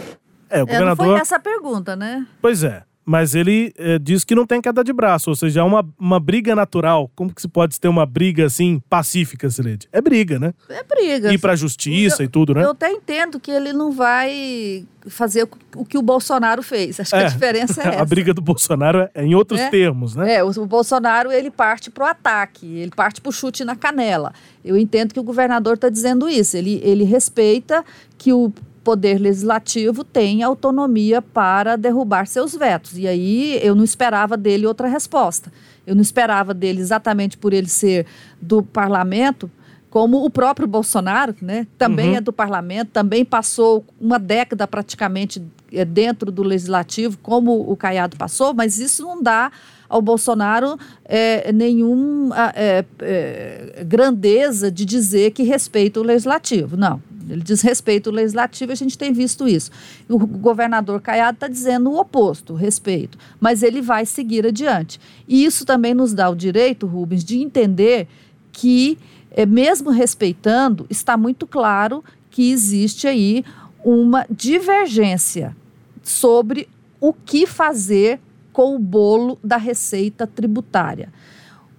É, 0.49 0.63
o 0.63 0.67
governador... 0.67 1.07
É, 1.07 1.09
não 1.09 1.15
foi 1.15 1.21
essa 1.21 1.37
a 1.37 1.41
pergunta, 1.41 1.95
né? 1.95 2.27
Pois 2.41 2.65
é 2.65 2.83
mas 3.11 3.35
ele 3.35 3.75
é, 3.77 3.99
diz 3.99 4.23
que 4.23 4.37
não 4.37 4.47
tem 4.47 4.63
queda 4.63 4.85
de 4.85 4.93
braço, 4.93 5.31
ou 5.31 5.35
seja, 5.35 5.63
é 5.63 5.63
uma, 5.65 5.85
uma 5.99 6.21
briga 6.21 6.55
natural. 6.55 7.11
Como 7.17 7.35
que 7.35 7.43
se 7.43 7.49
pode 7.49 7.81
ter 7.81 7.89
uma 7.89 8.07
briga 8.07 8.47
assim 8.47 8.81
pacífica, 8.89 9.51
Celede? 9.51 9.89
É 9.91 10.01
briga, 10.01 10.39
né? 10.39 10.55
É 10.69 10.85
briga. 10.85 11.33
Ir 11.33 11.39
pra 11.39 11.57
justiça 11.57 12.23
eu, 12.23 12.27
e 12.27 12.29
tudo, 12.29 12.55
né? 12.55 12.63
Eu 12.63 12.71
até 12.71 12.89
entendo 12.89 13.41
que 13.41 13.51
ele 13.51 13.73
não 13.73 13.91
vai 13.91 14.87
fazer 15.09 15.49
o 15.75 15.85
que 15.85 15.99
o 15.99 16.03
Bolsonaro 16.03 16.63
fez. 16.63 17.01
Acho 17.01 17.11
que 17.11 17.17
a 17.17 17.23
é. 17.23 17.27
diferença 17.27 17.83
é 17.83 17.89
essa. 17.91 18.01
a 18.01 18.05
briga 18.05 18.33
do 18.33 18.41
Bolsonaro 18.41 19.09
é 19.13 19.25
em 19.25 19.35
outros 19.35 19.59
é. 19.59 19.71
termos, 19.71 20.15
né? 20.15 20.35
É, 20.35 20.45
o, 20.45 20.51
o 20.51 20.67
Bolsonaro 20.67 21.33
ele 21.33 21.51
parte 21.51 21.91
pro 21.91 22.05
ataque, 22.05 22.65
ele 22.65 22.93
parte 22.95 23.21
pro 23.21 23.33
chute 23.33 23.65
na 23.65 23.75
canela. 23.75 24.33
Eu 24.65 24.77
entendo 24.77 25.13
que 25.13 25.19
o 25.19 25.25
governador 25.25 25.75
está 25.75 25.89
dizendo 25.89 26.29
isso. 26.29 26.57
Ele, 26.57 26.81
ele 26.85 27.03
respeita 27.03 27.85
que 28.17 28.33
o 28.33 28.53
Poder 28.83 29.19
Legislativo 29.19 30.03
tem 30.03 30.43
autonomia 30.43 31.21
para 31.21 31.77
derrubar 31.77 32.27
seus 32.27 32.55
vetos. 32.55 32.97
E 32.97 33.07
aí 33.07 33.59
eu 33.63 33.75
não 33.75 33.85
esperava 33.85 34.37
dele 34.37 34.67
outra 34.67 34.89
resposta. 34.89 35.53
Eu 35.87 35.95
não 35.95 36.03
esperava 36.03 36.55
dele 36.55 36.81
exatamente 36.81 37.37
por 37.37 37.53
ele 37.53 37.69
ser 37.69 38.07
do 38.41 38.63
parlamento, 38.63 39.51
como 39.91 40.25
o 40.25 40.31
próprio 40.31 40.69
Bolsonaro, 40.69 41.35
né? 41.43 41.67
Também 41.77 42.11
uhum. 42.11 42.17
é 42.17 42.21
do 42.21 42.33
parlamento, 42.33 42.91
também 42.91 43.25
passou 43.25 43.85
uma 44.01 44.19
década 44.19 44.67
praticamente 44.67 45.43
é, 45.73 45.85
dentro 45.85 46.31
do 46.31 46.43
legislativo, 46.43 47.19
como 47.19 47.71
o 47.71 47.77
Caiado 47.77 48.17
passou, 48.17 48.55
mas 48.55 48.79
isso 48.79 49.03
não 49.03 49.21
dá 49.21 49.51
ao 49.91 50.01
Bolsonaro 50.01 50.79
é, 51.05 51.53
nenhuma 51.53 52.53
é, 52.55 52.85
é, 53.01 53.85
grandeza 53.85 54.71
de 54.71 54.85
dizer 54.85 55.33
que 55.33 55.43
respeita 55.43 55.99
o 55.99 56.05
legislativo. 56.05 56.77
Não, 56.77 57.03
ele 57.29 57.43
diz 57.43 57.61
respeito 57.61 58.09
ao 58.09 58.15
legislativo, 58.15 58.71
a 58.71 58.77
gente 58.77 58.97
tem 58.97 59.13
visto 59.13 59.49
isso. 59.49 59.73
O 60.09 60.17
governador 60.19 61.01
Caiado 61.01 61.35
está 61.35 61.49
dizendo 61.49 61.91
o 61.91 61.99
oposto, 61.99 62.55
respeito. 62.55 63.19
Mas 63.41 63.65
ele 63.65 63.83
vai 63.83 64.07
seguir 64.07 64.47
adiante. 64.47 65.01
E 65.27 65.45
isso 65.45 65.67
também 65.67 65.93
nos 65.93 66.15
dá 66.15 66.31
o 66.31 66.37
direito, 66.37 66.87
Rubens, 66.87 67.25
de 67.25 67.39
entender 67.39 68.07
que, 68.53 68.97
é, 69.33 69.45
mesmo 69.45 69.91
respeitando, 69.91 70.87
está 70.89 71.17
muito 71.17 71.49
claro 71.49 72.05
que 72.31 72.53
existe 72.53 73.09
aí 73.09 73.45
uma 73.85 74.25
divergência 74.31 75.57
sobre 76.01 76.69
o 77.01 77.13
que 77.13 77.45
fazer 77.45 78.21
com 78.53 78.75
o 78.75 78.79
bolo 78.79 79.39
da 79.43 79.57
receita 79.57 80.27
tributária 80.27 81.11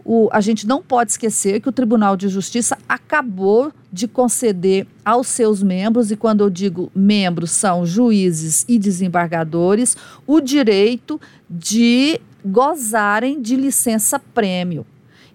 o, 0.03 0.29
a 0.31 0.41
gente 0.41 0.67
não 0.67 0.81
pode 0.81 1.11
esquecer 1.11 1.59
que 1.59 1.69
o 1.69 1.71
Tribunal 1.71 2.17
de 2.17 2.27
Justiça 2.27 2.77
acabou 2.87 3.71
de 3.91 4.07
conceder 4.07 4.87
aos 5.03 5.27
seus 5.27 5.61
membros, 5.61 6.11
e 6.11 6.15
quando 6.15 6.41
eu 6.41 6.49
digo 6.49 6.91
membros, 6.95 7.51
são 7.51 7.85
juízes 7.85 8.65
e 8.67 8.79
desembargadores, 8.79 9.95
o 10.25 10.39
direito 10.39 11.19
de 11.49 12.19
gozarem 12.43 13.41
de 13.41 13.55
licença-prêmio. 13.55 14.85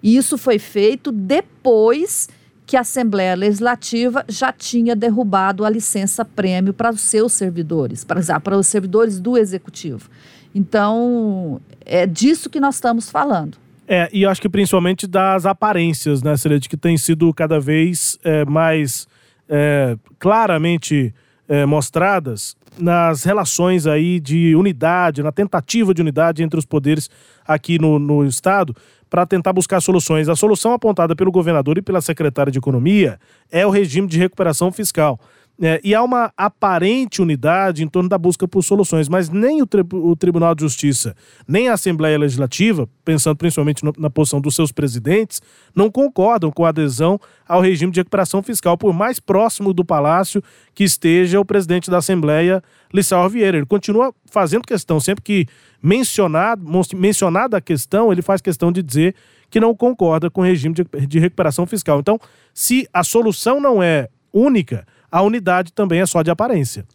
E 0.01 0.17
isso 0.17 0.37
foi 0.37 0.59
feito 0.59 1.11
depois 1.11 2.29
que 2.65 2.75
a 2.75 2.81
Assembleia 2.81 3.33
Legislativa 3.33 4.25
já 4.27 4.51
tinha 4.51 4.93
derrubado 4.93 5.63
a 5.63 5.69
licença-prêmio 5.69 6.73
para 6.73 6.91
os 6.91 6.99
seus 6.99 7.31
servidores, 7.31 8.03
para, 8.03 8.39
para 8.41 8.57
os 8.57 8.67
servidores 8.67 9.19
do 9.19 9.37
Executivo. 9.37 10.09
Então, 10.57 11.61
é 11.85 12.07
disso 12.07 12.49
que 12.49 12.59
nós 12.59 12.75
estamos 12.75 13.11
falando. 13.11 13.59
É, 13.87 14.09
e 14.11 14.25
acho 14.25 14.41
que 14.41 14.49
principalmente 14.49 15.05
das 15.05 15.45
aparências, 15.45 16.23
né, 16.23 16.35
Celeste, 16.35 16.67
que 16.67 16.75
tem 16.75 16.97
sido 16.97 17.31
cada 17.31 17.59
vez 17.59 18.17
é, 18.23 18.43
mais 18.43 19.07
é, 19.47 19.95
claramente 20.17 21.13
é, 21.47 21.63
mostradas 21.63 22.57
nas 22.75 23.23
relações 23.23 23.85
aí 23.85 24.19
de 24.19 24.55
unidade, 24.55 25.21
na 25.21 25.31
tentativa 25.31 25.93
de 25.93 26.01
unidade 26.01 26.41
entre 26.41 26.57
os 26.57 26.65
poderes 26.65 27.07
aqui 27.47 27.79
no, 27.79 27.99
no 27.99 28.25
Estado, 28.25 28.75
para 29.11 29.27
tentar 29.27 29.53
buscar 29.53 29.79
soluções. 29.79 30.27
A 30.27 30.35
solução 30.35 30.73
apontada 30.73 31.15
pelo 31.15 31.31
governador 31.31 31.77
e 31.77 31.83
pela 31.83 32.01
secretária 32.01 32.51
de 32.51 32.57
Economia 32.57 33.19
é 33.51 33.65
o 33.65 33.69
regime 33.69 34.07
de 34.07 34.17
recuperação 34.17 34.71
fiscal. 34.71 35.19
É, 35.59 35.81
e 35.83 35.95
há 35.95 36.03
uma 36.03 36.31
aparente 36.37 37.19
unidade 37.19 37.83
em 37.83 37.87
torno 37.87 38.07
da 38.07 38.17
busca 38.17 38.47
por 38.47 38.61
soluções, 38.61 39.09
mas 39.09 39.27
nem 39.27 39.59
o, 39.59 39.65
tri 39.65 39.83
o 39.91 40.15
Tribunal 40.15 40.53
de 40.53 40.61
Justiça, 40.61 41.15
nem 41.47 41.67
a 41.67 41.73
Assembleia 41.73 42.17
Legislativa, 42.17 42.87
pensando 43.03 43.35
principalmente 43.35 43.83
no, 43.83 43.91
na 43.97 44.07
posição 44.07 44.39
dos 44.39 44.53
seus 44.53 44.71
presidentes, 44.71 45.41
não 45.75 45.89
concordam 45.89 46.51
com 46.51 46.63
a 46.63 46.69
adesão 46.69 47.19
ao 47.47 47.59
regime 47.59 47.91
de 47.91 47.99
recuperação 47.99 48.43
fiscal, 48.43 48.77
por 48.77 48.93
mais 48.93 49.19
próximo 49.19 49.73
do 49.73 49.83
Palácio 49.83 50.43
que 50.75 50.83
esteja 50.83 51.39
o 51.39 51.45
presidente 51.45 51.89
da 51.89 51.97
Assembleia, 51.97 52.61
Lissau 52.93 53.27
Vieira. 53.27 53.57
Ele 53.57 53.65
continua 53.65 54.13
fazendo 54.29 54.61
questão, 54.61 54.99
sempre 54.99 55.23
que 55.23 55.47
mencionado, 55.81 56.63
mencionada 56.93 57.57
a 57.57 57.61
questão, 57.61 58.11
ele 58.11 58.21
faz 58.21 58.41
questão 58.41 58.71
de 58.71 58.83
dizer 58.83 59.15
que 59.49 59.59
não 59.59 59.73
concorda 59.73 60.29
com 60.29 60.41
o 60.41 60.43
regime 60.43 60.75
de, 60.75 60.83
de 61.07 61.17
recuperação 61.17 61.65
fiscal. 61.65 61.99
Então, 61.99 62.19
se 62.53 62.87
a 62.93 63.03
solução 63.03 63.59
não 63.59 63.81
é 63.81 64.07
única, 64.31 64.85
a 65.11 65.21
unidade 65.21 65.71
também 65.73 66.01
é 66.01 66.05
só 66.05 66.21
de 66.21 66.31
aparência. 66.31 66.85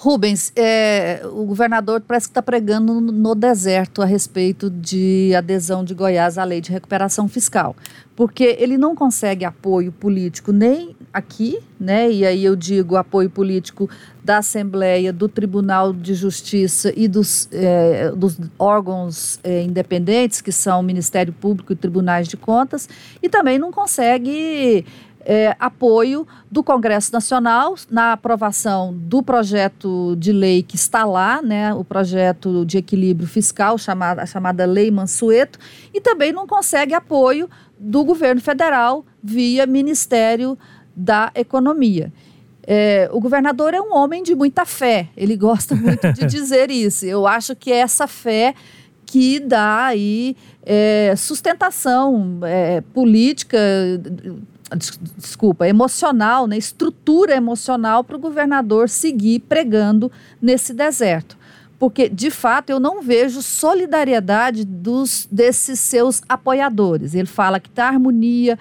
Rubens, 0.00 0.52
é, 0.54 1.22
o 1.24 1.44
governador 1.44 2.00
parece 2.00 2.28
que 2.28 2.30
está 2.30 2.40
pregando 2.40 3.00
no 3.00 3.34
deserto 3.34 4.00
a 4.00 4.04
respeito 4.04 4.70
de 4.70 5.34
adesão 5.36 5.82
de 5.82 5.92
Goiás 5.92 6.38
à 6.38 6.44
lei 6.44 6.60
de 6.60 6.70
recuperação 6.70 7.26
fiscal, 7.26 7.74
porque 8.14 8.56
ele 8.60 8.78
não 8.78 8.94
consegue 8.94 9.44
apoio 9.44 9.90
político 9.90 10.52
nem 10.52 10.94
aqui, 11.12 11.58
né? 11.80 12.08
E 12.12 12.24
aí 12.24 12.44
eu 12.44 12.54
digo 12.54 12.94
apoio 12.94 13.28
político 13.28 13.90
da 14.22 14.38
Assembleia, 14.38 15.12
do 15.12 15.28
Tribunal 15.28 15.92
de 15.92 16.14
Justiça 16.14 16.92
e 16.94 17.08
dos, 17.08 17.48
é, 17.50 18.12
dos 18.12 18.38
órgãos 18.56 19.40
é, 19.42 19.62
independentes, 19.62 20.40
que 20.40 20.52
são 20.52 20.78
o 20.78 20.82
Ministério 20.82 21.32
Público 21.32 21.72
e 21.72 21.76
Tribunais 21.76 22.28
de 22.28 22.36
Contas, 22.36 22.88
e 23.20 23.28
também 23.28 23.58
não 23.58 23.72
consegue 23.72 24.86
é, 25.30 25.54
apoio 25.60 26.26
do 26.50 26.62
Congresso 26.62 27.12
Nacional 27.12 27.74
na 27.90 28.14
aprovação 28.14 28.94
do 28.94 29.22
projeto 29.22 30.16
de 30.16 30.32
lei 30.32 30.62
que 30.62 30.74
está 30.74 31.04
lá, 31.04 31.42
né, 31.42 31.74
o 31.74 31.84
projeto 31.84 32.64
de 32.64 32.78
equilíbrio 32.78 33.28
fiscal, 33.28 33.76
chamada, 33.76 34.22
a 34.22 34.26
chamada 34.26 34.64
Lei 34.64 34.90
Mansueto, 34.90 35.58
e 35.92 36.00
também 36.00 36.32
não 36.32 36.46
consegue 36.46 36.94
apoio 36.94 37.48
do 37.78 38.02
governo 38.04 38.40
federal 38.40 39.04
via 39.22 39.66
Ministério 39.66 40.58
da 40.96 41.30
Economia. 41.34 42.10
É, 42.66 43.10
o 43.12 43.20
governador 43.20 43.74
é 43.74 43.80
um 43.80 43.94
homem 43.94 44.22
de 44.22 44.34
muita 44.34 44.64
fé, 44.64 45.08
ele 45.14 45.36
gosta 45.36 45.74
muito 45.74 46.10
de 46.10 46.24
dizer 46.26 46.70
isso. 46.70 47.04
Eu 47.04 47.26
acho 47.26 47.54
que 47.54 47.70
é 47.70 47.76
essa 47.76 48.06
fé 48.06 48.54
que 49.04 49.40
dá 49.40 49.86
aí 49.86 50.36
é, 50.64 51.14
sustentação 51.16 52.40
é, 52.44 52.80
política 52.80 53.58
desculpa, 55.16 55.66
emocional, 55.66 56.46
né, 56.46 56.56
estrutura 56.56 57.34
emocional 57.34 58.04
para 58.04 58.16
o 58.16 58.20
governador 58.20 58.88
seguir 58.88 59.40
pregando 59.40 60.10
nesse 60.40 60.74
deserto. 60.74 61.36
Porque, 61.78 62.08
de 62.08 62.30
fato, 62.30 62.70
eu 62.70 62.80
não 62.80 63.00
vejo 63.00 63.40
solidariedade 63.40 64.64
dos, 64.64 65.28
desses 65.30 65.78
seus 65.78 66.20
apoiadores. 66.28 67.14
Ele 67.14 67.26
fala 67.26 67.60
que 67.60 67.68
está 67.68 67.86
harmonia 67.86 68.58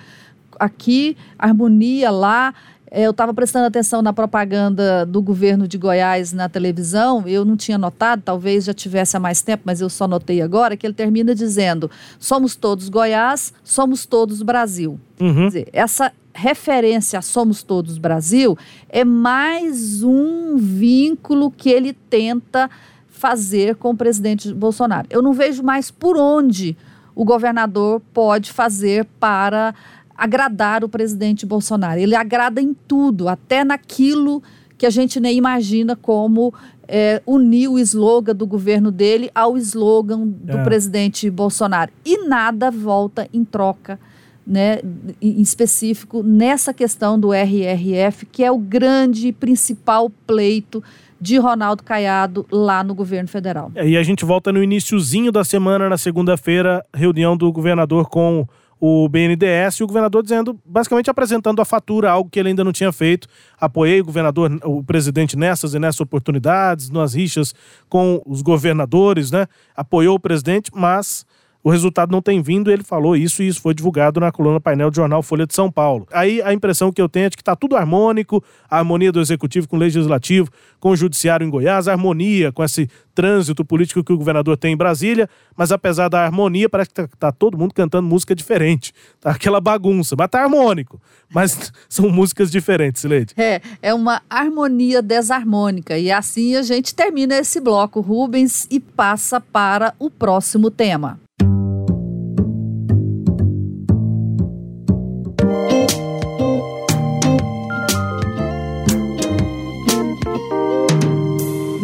aqui, 0.60 1.18
harmonia 1.38 2.12
lá. 2.12 2.54
É, 2.90 3.04
eu 3.04 3.12
estava 3.12 3.34
prestando 3.34 3.66
atenção 3.66 4.02
na 4.02 4.14
propaganda 4.14 5.06
do 5.06 5.22
governo 5.22 5.68
de 5.68 5.78
Goiás 5.78 6.32
na 6.32 6.48
televisão, 6.48 7.28
eu 7.28 7.44
não 7.44 7.58
tinha 7.58 7.78
notado, 7.78 8.22
talvez 8.24 8.66
já 8.66 8.74
tivesse 8.74 9.18
há 9.18 9.20
mais 9.20 9.42
tempo, 9.42 9.64
mas 9.66 9.82
eu 9.82 9.90
só 9.90 10.08
notei 10.08 10.42
agora, 10.42 10.78
que 10.78 10.88
ele 10.88 10.94
termina 10.94 11.36
dizendo: 11.36 11.90
somos 12.20 12.56
todos 12.56 12.90
Goiás, 12.90 13.54
somos 13.64 14.06
todos 14.06 14.42
Brasil. 14.42 15.00
Uhum. 15.20 15.36
Quer 15.36 15.48
dizer, 15.48 15.70
essa 15.74 16.12
referência 16.38 17.18
a 17.18 17.22
Somos 17.22 17.64
Todos 17.64 17.98
Brasil 17.98 18.56
é 18.90 19.04
mais 19.04 20.04
um 20.04 20.56
vínculo 20.56 21.50
que 21.50 21.68
ele 21.68 21.94
tenta 21.94 22.70
fazer 23.10 23.76
com 23.76 23.90
o 23.90 23.98
presidente 23.98 24.54
Bolsonaro. 24.54 25.08
Eu 25.10 25.24
não 25.24 25.34
vejo 25.34 25.64
mais 25.64 25.90
por 25.90 26.16
onde 26.16 26.78
o 27.16 27.26
governador 27.26 28.00
pode 28.14 28.54
fazer 28.54 29.04
para 29.20 29.74
agradar 30.18 30.84
o 30.84 30.90
presidente 30.90 31.46
Bolsonaro. 31.46 32.00
Ele 32.00 32.16
agrada 32.16 32.60
em 32.60 32.74
tudo, 32.74 33.30
até 33.30 33.64
naquilo 33.64 34.42
que 34.78 34.86
a 34.86 34.90
gente 34.90 35.20
nem 35.20 35.38
imagina 35.38 35.96
como 35.96 36.54
é, 36.88 37.22
unir 37.26 37.68
o 37.68 37.78
slogan 37.80 38.36
do 38.36 38.48
governo 38.48 38.92
dele 38.92 39.30
ao 39.36 39.58
slogan 39.58 40.26
do 40.26 40.58
é. 40.58 40.64
presidente 40.64 41.30
Bolsonaro. 41.30 41.92
E 42.06 42.26
nada 42.28 42.72
volta 42.72 43.28
em 43.34 43.44
troca, 43.44 44.00
né, 44.46 44.80
em 45.22 45.42
específico, 45.42 46.24
nessa 46.24 46.74
questão 46.74 47.20
do 47.20 47.34
RRF, 47.34 48.26
que 48.26 48.44
é 48.44 48.52
o 48.52 48.58
grande 48.58 49.28
e 49.28 49.34
principal 49.34 50.10
pleito 50.26 50.82
de 51.20 51.38
Ronaldo 51.38 51.84
Caiado 51.84 52.46
lá 52.52 52.84
no 52.84 52.94
governo 52.94 53.28
federal. 53.28 53.72
E 53.76 53.98
a 53.98 54.04
gente 54.04 54.24
volta 54.24 54.54
no 54.54 54.64
iníciozinho 54.64 55.32
da 55.32 55.44
semana, 55.44 55.90
na 55.90 55.98
segunda-feira, 55.98 56.86
reunião 56.94 57.36
do 57.36 57.52
governador 57.52 58.08
com 58.08 58.48
o 58.80 59.08
BNDES 59.10 59.76
e 59.80 59.84
o 59.84 59.88
governador 59.88 60.22
dizendo, 60.22 60.60
basicamente 60.66 61.10
apresentando 61.10 61.62
a 61.62 61.66
fatura, 61.66 62.12
algo 62.12 62.30
que 62.30 62.40
ele 62.40 62.50
ainda 62.50 62.64
não 62.64 62.72
tinha 62.72 62.92
feito. 62.92 63.28
Apoiei 63.60 64.02
o 64.02 64.06
governador, 64.06 64.52
o 64.64 64.84
presidente 64.84 65.36
nessas 65.36 65.74
e 65.74 65.80
nessas 65.80 66.02
oportunidades, 66.02 66.90
nas 66.90 67.14
rixas 67.14 67.54
com 67.90 68.22
os 68.26 68.42
governadores, 68.42 69.32
né? 69.32 69.48
Apoiou 69.76 70.16
o 70.16 70.20
presidente, 70.20 70.72
mas 70.74 71.26
o 71.64 71.70
resultado 71.70 72.12
não 72.12 72.22
tem 72.22 72.42
vindo, 72.42 72.72
ele 72.72 72.84
falou 72.84 73.16
isso 73.16 73.44
e 73.44 73.48
isso 73.48 73.62
foi 73.62 73.74
divulgado 73.74 74.20
na 74.20 74.32
coluna 74.32 74.60
painel 74.60 74.90
do 74.90 74.96
jornal 74.96 75.22
Folha 75.22 75.46
de 75.46 75.54
São 75.54 75.72
Paulo. 75.72 76.08
Aí 76.12 76.42
a 76.42 76.54
impressão 76.54 76.92
que 76.92 77.02
eu 77.02 77.10
tenho 77.10 77.26
é 77.26 77.30
de 77.30 77.36
que 77.36 77.42
está 77.42 77.56
tudo 77.56 77.76
harmônico, 77.76 78.44
a 78.70 78.78
harmonia 78.78 79.12
do 79.12 79.20
executivo 79.20 79.68
com 79.68 79.76
o 79.76 79.80
legislativo, 79.80 80.50
com 80.80 80.92
o 80.92 80.96
judiciário 80.96 81.46
em 81.46 81.50
Goiás, 81.50 81.88
a 81.88 81.92
harmonia 81.92 82.52
com 82.52 82.64
esse 82.64 82.90
trânsito 83.14 83.66
político 83.66 84.04
que 84.04 84.14
o 84.14 84.18
governador 84.18 84.56
tem 84.56 84.74
em 84.74 84.78
Brasília, 84.78 85.28
mas 85.56 85.72
apesar 85.72 86.08
da 86.08 86.24
harmonia, 86.24 86.70
parece 86.70 86.92
que 86.92 87.02
está 87.02 87.18
tá 87.18 87.32
todo 87.32 87.58
mundo 87.58 87.74
cantando 87.74 88.08
música 88.08 88.36
diferente. 88.36 88.94
Tá 89.20 89.32
aquela 89.32 89.60
bagunça, 89.60 90.16
mas 90.18 90.30
tá 90.30 90.44
harmônico. 90.44 91.02
Mas 91.34 91.74
são 91.90 92.10
músicas 92.10 92.50
diferentes, 92.52 93.04
Leide. 93.04 93.34
É, 93.36 93.60
é 93.82 93.94
uma 93.94 94.22
harmonia 94.30 95.02
desarmônica. 95.02 95.98
E 95.98 96.12
assim 96.12 96.56
a 96.56 96.62
gente 96.62 96.94
termina 96.96 97.36
esse 97.38 97.60
bloco, 97.60 98.00
Rubens, 98.00 98.68
e 98.70 98.80
passa 98.80 99.42
para 99.42 99.94
o 100.00 100.10
próximo 100.10 100.72
tema. 100.72 101.20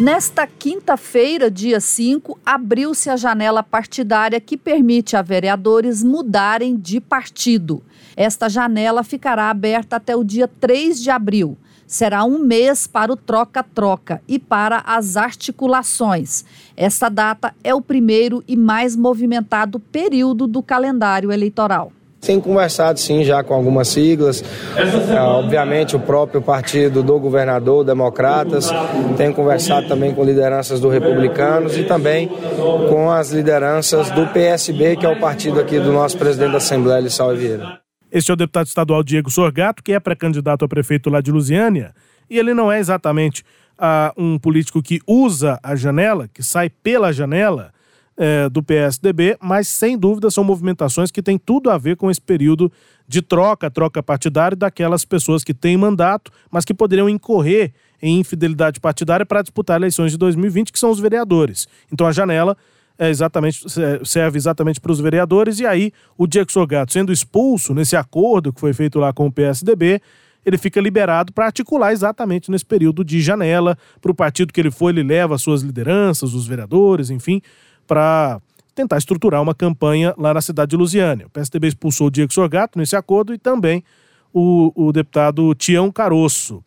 Nesta 0.04 0.46
quinta-feira, 0.46 1.50
dia 1.50 1.80
5, 1.80 2.38
abriu-se 2.44 3.08
a 3.08 3.16
janela 3.16 3.62
partidária 3.62 4.38
que 4.38 4.54
permite 4.54 5.16
a 5.16 5.22
vereadores 5.22 6.04
mudarem 6.04 6.76
de 6.76 7.00
partido. 7.00 7.82
Esta 8.14 8.46
janela 8.46 9.02
ficará 9.02 9.48
aberta 9.48 9.96
até 9.96 10.14
o 10.14 10.22
dia 10.22 10.46
3 10.46 11.02
de 11.02 11.08
abril. 11.08 11.56
Será 11.86 12.22
um 12.22 12.38
mês 12.38 12.86
para 12.86 13.14
o 13.14 13.16
troca-troca 13.16 14.20
e 14.28 14.38
para 14.38 14.82
as 14.84 15.16
articulações. 15.16 16.44
Esta 16.76 17.08
data 17.08 17.54
é 17.64 17.74
o 17.74 17.80
primeiro 17.80 18.44
e 18.46 18.58
mais 18.58 18.94
movimentado 18.94 19.80
período 19.80 20.46
do 20.46 20.62
calendário 20.62 21.32
eleitoral. 21.32 21.90
Tem 22.24 22.40
conversado 22.40 22.98
sim 22.98 23.24
já 23.24 23.42
com 23.42 23.54
algumas 23.54 23.88
siglas, 23.88 24.42
é, 24.76 25.20
obviamente 25.20 25.94
o 25.94 26.00
próprio 26.00 26.40
partido 26.40 27.02
do 27.02 27.18
governador, 27.18 27.84
Democratas, 27.84 28.70
tem 29.16 29.32
conversado 29.32 29.88
também 29.88 30.14
com 30.14 30.24
lideranças 30.24 30.80
do 30.80 30.88
Republicanos 30.88 31.76
e 31.76 31.84
também 31.84 32.28
com 32.88 33.10
as 33.10 33.30
lideranças 33.30 34.10
do 34.10 34.26
PSB, 34.28 34.96
que 34.96 35.06
é 35.06 35.08
o 35.08 35.20
partido 35.20 35.60
aqui 35.60 35.78
do 35.78 35.92
nosso 35.92 36.16
presidente 36.16 36.52
da 36.52 36.58
Assembleia, 36.58 37.00
Lissau 37.00 37.34
Vieira. 37.34 37.80
Este 38.10 38.30
é 38.30 38.34
o 38.34 38.36
deputado 38.36 38.66
estadual 38.66 39.02
Diego 39.02 39.30
Sorgato, 39.30 39.82
que 39.82 39.92
é 39.92 39.98
pré-candidato 39.98 40.64
a 40.64 40.68
prefeito 40.68 41.10
lá 41.10 41.20
de 41.20 41.32
Lusiânia, 41.32 41.92
e 42.30 42.38
ele 42.38 42.54
não 42.54 42.70
é 42.70 42.78
exatamente 42.78 43.42
uh, 43.76 44.12
um 44.16 44.38
político 44.38 44.82
que 44.82 45.00
usa 45.06 45.58
a 45.62 45.74
janela, 45.74 46.28
que 46.32 46.42
sai 46.42 46.70
pela 46.70 47.12
janela, 47.12 47.73
é, 48.16 48.48
do 48.48 48.62
PSDB, 48.62 49.36
mas 49.40 49.68
sem 49.68 49.98
dúvida 49.98 50.30
são 50.30 50.44
movimentações 50.44 51.10
que 51.10 51.22
têm 51.22 51.38
tudo 51.38 51.70
a 51.70 51.78
ver 51.78 51.96
com 51.96 52.10
esse 52.10 52.20
período 52.20 52.70
de 53.06 53.20
troca, 53.20 53.70
troca 53.70 54.02
partidária 54.02 54.56
daquelas 54.56 55.04
pessoas 55.04 55.42
que 55.42 55.52
têm 55.52 55.76
mandato, 55.76 56.30
mas 56.50 56.64
que 56.64 56.72
poderiam 56.72 57.08
incorrer 57.08 57.72
em 58.00 58.20
infidelidade 58.20 58.80
partidária 58.80 59.26
para 59.26 59.42
disputar 59.42 59.76
eleições 59.76 60.12
de 60.12 60.18
2020, 60.18 60.72
que 60.72 60.78
são 60.78 60.90
os 60.90 61.00
vereadores. 61.00 61.66
Então 61.92 62.06
a 62.06 62.12
janela 62.12 62.56
é 62.98 63.08
exatamente, 63.08 63.64
serve 64.04 64.38
exatamente 64.38 64.80
para 64.80 64.92
os 64.92 65.00
vereadores, 65.00 65.58
e 65.58 65.66
aí 65.66 65.92
o 66.16 66.26
Diego 66.26 66.52
Sorgato, 66.52 66.92
sendo 66.92 67.12
expulso 67.12 67.74
nesse 67.74 67.96
acordo 67.96 68.52
que 68.52 68.60
foi 68.60 68.72
feito 68.72 68.98
lá 68.98 69.12
com 69.12 69.26
o 69.26 69.32
PSDB, 69.32 70.00
ele 70.44 70.58
fica 70.58 70.80
liberado 70.80 71.32
para 71.32 71.46
articular 71.46 71.92
exatamente 71.92 72.50
nesse 72.50 72.64
período 72.64 73.02
de 73.02 73.20
janela. 73.20 73.78
Para 74.00 74.12
o 74.12 74.14
partido 74.14 74.52
que 74.52 74.60
ele 74.60 74.70
foi, 74.70 74.92
ele 74.92 75.02
leva 75.02 75.34
as 75.34 75.42
suas 75.42 75.62
lideranças, 75.62 76.34
os 76.34 76.46
vereadores, 76.46 77.08
enfim, 77.08 77.40
para 77.86 78.40
tentar 78.74 78.98
estruturar 78.98 79.40
uma 79.40 79.54
campanha 79.54 80.14
lá 80.18 80.34
na 80.34 80.40
cidade 80.40 80.70
de 80.70 80.76
Lusiânia. 80.76 81.26
O 81.26 81.30
PSDB 81.30 81.68
expulsou 81.68 82.08
o 82.08 82.10
Diego 82.10 82.32
Sorgato 82.32 82.78
nesse 82.78 82.96
acordo 82.96 83.32
e 83.32 83.38
também 83.38 83.84
o, 84.32 84.72
o 84.74 84.92
deputado 84.92 85.54
Tião 85.54 85.90
Caroço. 85.92 86.62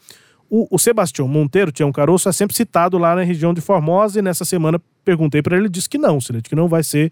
O, 0.49 0.67
o 0.73 0.79
Sebastião 0.79 1.27
Monteiro, 1.27 1.71
Tião 1.71 1.91
Caroço, 1.91 2.29
é 2.29 2.31
sempre 2.31 2.55
citado 2.55 2.97
lá 2.97 3.13
na 3.13 3.23
região 3.23 3.53
de 3.53 3.59
Formosa 3.59 4.19
e 4.19 4.21
nessa 4.21 4.45
semana 4.45 4.81
perguntei 5.03 5.41
para 5.41 5.57
ele, 5.57 5.65
ele 5.65 5.69
disse 5.69 5.89
que 5.89 5.97
não, 5.97 6.19
que 6.19 6.55
não 6.55 6.69
vai 6.69 6.83
ser 6.83 7.11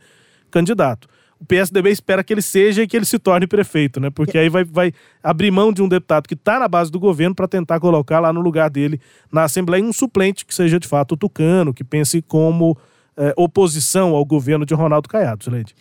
candidato. 0.49 1.09
O 1.37 1.45
PSDB 1.45 1.89
espera 1.89 2.23
que 2.23 2.33
ele 2.33 2.41
seja 2.41 2.81
e 2.81 2.87
que 2.87 2.95
ele 2.95 3.05
se 3.05 3.19
torne 3.19 3.45
prefeito, 3.45 3.99
né? 3.99 4.09
Porque 4.09 4.37
aí 4.37 4.47
vai, 4.47 4.63
vai 4.63 4.93
abrir 5.21 5.51
mão 5.51 5.73
de 5.73 5.81
um 5.81 5.89
deputado 5.89 6.27
que 6.27 6.33
está 6.33 6.57
na 6.57 6.67
base 6.67 6.89
do 6.89 6.97
governo 6.97 7.35
para 7.35 7.45
tentar 7.45 7.77
colocar 7.81 8.21
lá 8.21 8.31
no 8.31 8.39
lugar 8.39 8.69
dele 8.69 9.01
na 9.29 9.43
Assembleia 9.43 9.83
um 9.83 9.91
suplente 9.91 10.45
que 10.45 10.55
seja 10.55 10.79
de 10.79 10.87
fato 10.87 11.11
o 11.11 11.17
tucano, 11.17 11.73
que 11.73 11.83
pense 11.83 12.21
como 12.21 12.77
é, 13.17 13.33
oposição 13.35 14.15
ao 14.15 14.25
governo 14.25 14.65
de 14.65 14.73
Ronaldo 14.73 15.09
Caiado, 15.09 15.43
Sileide. 15.43 15.75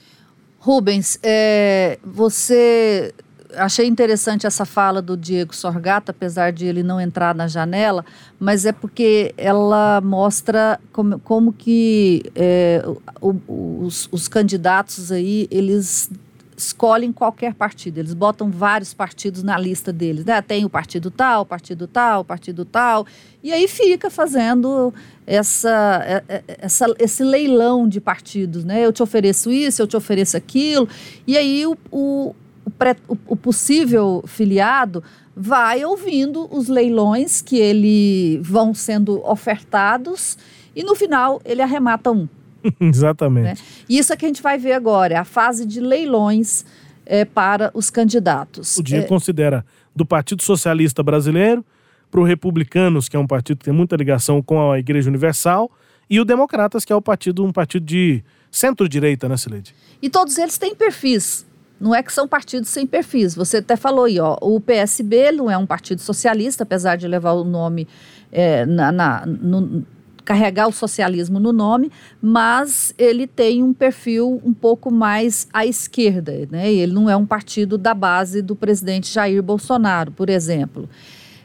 Rubens, 0.59 1.19
é, 1.23 1.99
você 2.03 3.13
achei 3.57 3.87
interessante 3.87 4.47
essa 4.47 4.65
fala 4.65 5.01
do 5.01 5.17
Diego 5.17 5.55
Sorgata, 5.55 6.11
apesar 6.11 6.53
de 6.53 6.67
ele 6.67 6.83
não 6.83 7.01
entrar 7.01 7.35
na 7.35 7.47
janela, 7.47 8.05
mas 8.39 8.65
é 8.65 8.73
porque 8.73 9.35
ela 9.37 10.01
mostra 10.01 10.81
como, 10.93 11.19
como 11.21 11.53
que 11.53 12.23
é, 12.35 12.85
o, 13.21 13.85
os, 13.85 14.09
os 14.11 14.29
candidatos 14.29 15.13
aí, 15.13 15.47
eles 15.51 16.11
escolhem 16.57 17.13
qualquer 17.13 17.55
partido, 17.55 17.99
eles 17.99 18.15
botam 18.15 18.51
vários 18.51 18.95
partidos 18.95 19.43
na 19.43 19.59
lista 19.59 19.93
deles, 19.93 20.25
né? 20.25 20.41
Tem 20.43 20.65
o 20.65 20.71
partido 20.71 21.11
tal, 21.11 21.45
partido 21.45 21.87
tal, 21.87 22.25
partido 22.25 22.65
tal, 22.65 23.07
e 23.43 23.53
aí 23.53 23.67
fica 23.69 24.11
fazendo 24.11 24.93
essa, 25.27 26.03
é, 26.07 26.25
é, 26.29 26.45
essa, 26.61 26.87
esse 26.99 27.25
leilão 27.25 27.89
de 27.89 28.01
partidos, 28.01 28.65
né? 28.65 28.85
Eu 28.85 28.93
te 28.93 29.03
ofereço 29.03 29.51
isso, 29.51 29.83
eu 29.83 29.87
te 29.87 29.97
ofereço 29.97 30.37
aquilo, 30.37 30.89
e 31.27 31.37
aí 31.37 31.67
o, 31.67 31.77
o 31.91 32.35
o, 32.65 32.71
pré, 32.71 32.97
o, 33.09 33.17
o 33.27 33.37
possível 33.37 34.25
filiado 34.27 35.05
vai 35.37 35.85
ouvindo 35.85 36.49
os 36.51 36.69
leilões 36.69 37.43
que 37.43 37.59
ele 37.59 38.39
vão 38.43 38.73
sendo 38.73 39.21
ofertados 39.29 40.39
e 40.75 40.83
no 40.83 40.95
final 40.95 41.41
ele 41.45 41.61
arremata 41.61 42.11
um. 42.11 42.29
Exatamente. 42.81 43.61
Né? 43.61 43.67
E 43.89 43.99
isso 43.99 44.13
é 44.13 44.17
que 44.17 44.25
a 44.25 44.29
gente 44.29 44.43
vai 44.43 44.59
ver 44.59 44.73
agora, 44.73 45.15
é 45.15 45.17
a 45.17 45.25
fase 45.25 45.67
de 45.67 45.81
leilões 45.81 46.65
é, 47.07 47.25
para 47.25 47.71
os 47.75 47.91
candidatos. 47.91 48.77
O 48.77 48.83
dia 48.83 48.99
é... 48.99 49.03
considera 49.03 49.65
do 49.95 50.05
Partido 50.05 50.43
Socialista 50.43 51.03
Brasileiro 51.03 51.65
para 52.11 52.21
o 52.21 52.25
Republicanos, 52.25 53.09
que 53.09 53.17
é 53.17 53.19
um 53.19 53.27
partido 53.27 53.59
que 53.59 53.65
tem 53.65 53.75
muita 53.75 53.97
ligação 53.97 54.43
com 54.43 54.71
a 54.71 54.79
Igreja 54.79 55.09
Universal, 55.09 55.71
e 56.09 56.21
o 56.21 56.25
Democratas, 56.25 56.85
que 56.85 56.93
é 56.93 56.97
o 56.97 57.03
partido, 57.03 57.45
um 57.45 57.53
partido 57.53 57.85
de 57.85 58.23
centro-direita, 58.51 59.29
né, 59.29 59.37
Sileide? 59.37 59.75
E 60.01 60.11
todos 60.11 60.39
eles 60.39 60.59
têm 60.59 60.75
perfis 60.75 61.47
não 61.81 61.95
é 61.95 62.03
que 62.03 62.13
são 62.13 62.27
partidos 62.27 62.71
sem 62.71 62.87
perfis. 62.87 63.35
Você 63.35 63.59
até 63.59 63.77
falou 63.77 64.05
aí, 64.05 64.19
ó, 64.19 64.39
o 64.41 64.61
PSB 64.61 65.33
não 65.33 65.51
é 65.51 65.59
um 65.59 65.67
partido 65.67 66.01
socialista, 66.01 66.63
apesar 66.63 66.97
de 66.97 67.07
levar 67.07 67.33
o 67.33 67.45
nome 67.45 67.87
é, 68.33 68.65
na, 68.65 68.91
na 68.91 69.27
no, 69.27 69.85
carregar 70.25 70.67
o 70.67 70.73
socialismo 70.73 71.39
no 71.39 71.53
nome, 71.53 71.93
mas 72.21 72.95
ele 72.97 73.27
tem 73.27 73.63
um 73.63 73.75
perfil 73.75 74.41
um 74.45 74.55
pouco 74.55 74.91
mais 74.91 75.47
à 75.53 75.67
esquerda, 75.67 76.49
né? 76.51 76.73
Ele 76.73 76.93
não 76.93 77.11
é 77.11 77.17
um 77.17 77.27
partido 77.27 77.77
da 77.77 77.93
base 77.93 78.41
do 78.41 78.57
presidente 78.57 79.13
Jair 79.13 79.43
Bolsonaro, 79.43 80.11
por 80.13 80.31
exemplo. 80.31 80.89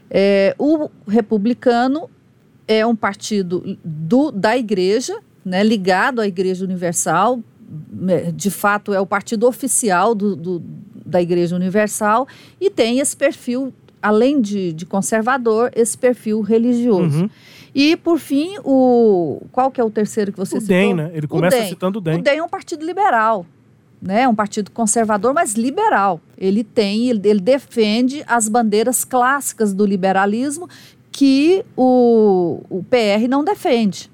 É, 0.09 0.55
o 0.57 0.89
republicano 1.07 2.09
é 2.67 2.85
um 2.85 2.95
partido 2.95 3.77
do, 3.83 4.31
da 4.31 4.57
igreja, 4.57 5.19
né, 5.43 5.63
ligado 5.63 6.21
à 6.21 6.27
Igreja 6.27 6.63
Universal, 6.63 7.39
né, 7.91 8.31
de 8.31 8.49
fato 8.49 8.93
é 8.93 8.99
o 8.99 9.05
partido 9.05 9.47
oficial 9.47 10.13
do, 10.13 10.35
do, 10.35 10.63
da 11.05 11.21
Igreja 11.21 11.55
Universal 11.55 12.27
e 12.59 12.69
tem 12.69 12.99
esse 12.99 13.15
perfil, 13.15 13.73
além 14.01 14.39
de, 14.41 14.73
de 14.73 14.85
conservador, 14.85 15.71
esse 15.75 15.97
perfil 15.97 16.41
religioso. 16.41 17.23
Uhum. 17.23 17.29
E, 17.73 17.95
por 17.95 18.17
fim, 18.19 18.57
o 18.63 19.41
qual 19.51 19.69
que 19.71 19.79
é 19.79 19.83
o 19.83 19.89
terceiro 19.89 20.31
que 20.31 20.37
você 20.37 20.57
o 20.57 20.61
citou? 20.61 20.75
DEM, 20.75 20.93
né? 20.95 21.11
Ele 21.13 21.27
começa 21.27 21.57
o 21.57 21.59
DEM. 21.59 21.69
citando 21.69 21.99
o 21.99 22.01
DEM. 22.01 22.19
O 22.19 22.21
DEM 22.23 22.37
é 22.37 22.43
um 22.43 22.49
partido 22.49 22.85
liberal, 22.85 23.45
né? 24.01 24.27
Um 24.27 24.35
partido 24.35 24.71
conservador, 24.71 25.33
mas 25.33 25.53
liberal. 25.53 26.19
Ele 26.37 26.63
tem, 26.63 27.09
ele, 27.09 27.21
ele 27.23 27.39
defende 27.39 28.23
as 28.27 28.49
bandeiras 28.49 29.03
clássicas 29.03 29.73
do 29.73 29.85
liberalismo 29.85 30.67
que 31.11 31.63
o, 31.75 32.61
o 32.69 32.83
PR 32.83 33.27
não 33.29 33.43
defende. 33.43 34.09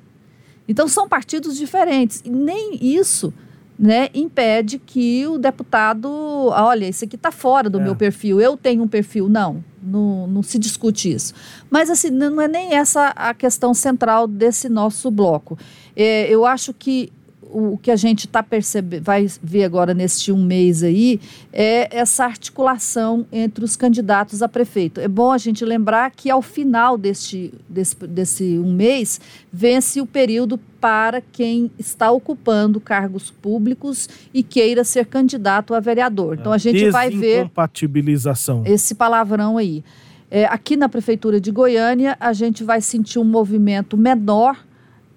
Então, 0.67 0.87
são 0.87 1.07
partidos 1.07 1.55
diferentes. 1.55 2.21
E 2.25 2.29
nem 2.29 2.77
isso 2.81 3.33
né, 3.77 4.09
impede 4.13 4.79
que 4.79 5.27
o 5.27 5.37
deputado, 5.37 6.09
olha, 6.09 6.87
isso 6.87 7.05
aqui 7.05 7.15
está 7.15 7.31
fora 7.31 7.69
do 7.69 7.79
é. 7.79 7.83
meu 7.83 7.95
perfil, 7.95 8.41
eu 8.41 8.57
tenho 8.57 8.83
um 8.83 8.87
perfil. 8.87 9.29
Não, 9.29 9.63
não, 9.85 10.27
não 10.27 10.43
se 10.43 10.57
discute 10.57 11.11
isso. 11.11 11.33
Mas 11.69 11.89
assim, 11.89 12.09
não 12.09 12.41
é 12.41 12.47
nem 12.47 12.73
essa 12.73 13.09
a 13.15 13.33
questão 13.33 13.73
central 13.73 14.27
desse 14.27 14.67
nosso 14.67 15.11
bloco. 15.11 15.57
É, 15.95 16.27
eu 16.29 16.45
acho 16.45 16.73
que 16.73 17.11
o 17.55 17.77
que 17.77 17.89
a 17.89 17.95
gente 17.95 18.27
tá 18.27 18.43
percebendo, 18.43 19.01
vai 19.01 19.27
ver 19.41 19.63
agora 19.63 19.93
neste 19.93 20.29
um 20.29 20.43
mês 20.43 20.83
aí, 20.83 21.21
é 21.53 21.87
essa 21.95 22.25
articulação 22.25 23.25
entre 23.31 23.63
os 23.63 23.77
candidatos 23.77 24.41
a 24.41 24.49
prefeito. 24.49 24.99
É 24.99 25.07
bom 25.07 25.31
a 25.31 25.37
gente 25.37 25.63
lembrar 25.63 26.11
que 26.11 26.29
ao 26.29 26.41
final 26.41 26.97
deste, 26.97 27.53
desse, 27.69 27.95
desse 28.07 28.59
um 28.59 28.73
mês, 28.73 29.21
vence 29.53 30.01
o 30.01 30.05
período 30.05 30.59
para 30.81 31.21
quem 31.21 31.71
está 31.79 32.11
ocupando 32.11 32.81
cargos 32.81 33.31
públicos 33.31 34.09
e 34.33 34.43
queira 34.43 34.83
ser 34.83 35.05
candidato 35.05 35.73
a 35.73 35.79
vereador. 35.79 36.37
Então 36.37 36.51
a 36.51 36.57
gente 36.57 36.89
vai 36.89 37.09
ver. 37.09 37.43
Compatibilização. 37.43 38.63
Esse 38.65 38.93
palavrão 38.93 39.57
aí. 39.57 39.81
É, 40.29 40.43
aqui 40.45 40.75
na 40.75 40.89
Prefeitura 40.89 41.39
de 41.39 41.51
Goiânia, 41.51 42.17
a 42.19 42.33
gente 42.33 42.65
vai 42.65 42.81
sentir 42.81 43.17
um 43.17 43.23
movimento 43.23 43.95
menor 43.95 44.57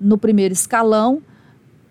no 0.01 0.17
primeiro 0.17 0.53
escalão 0.53 1.21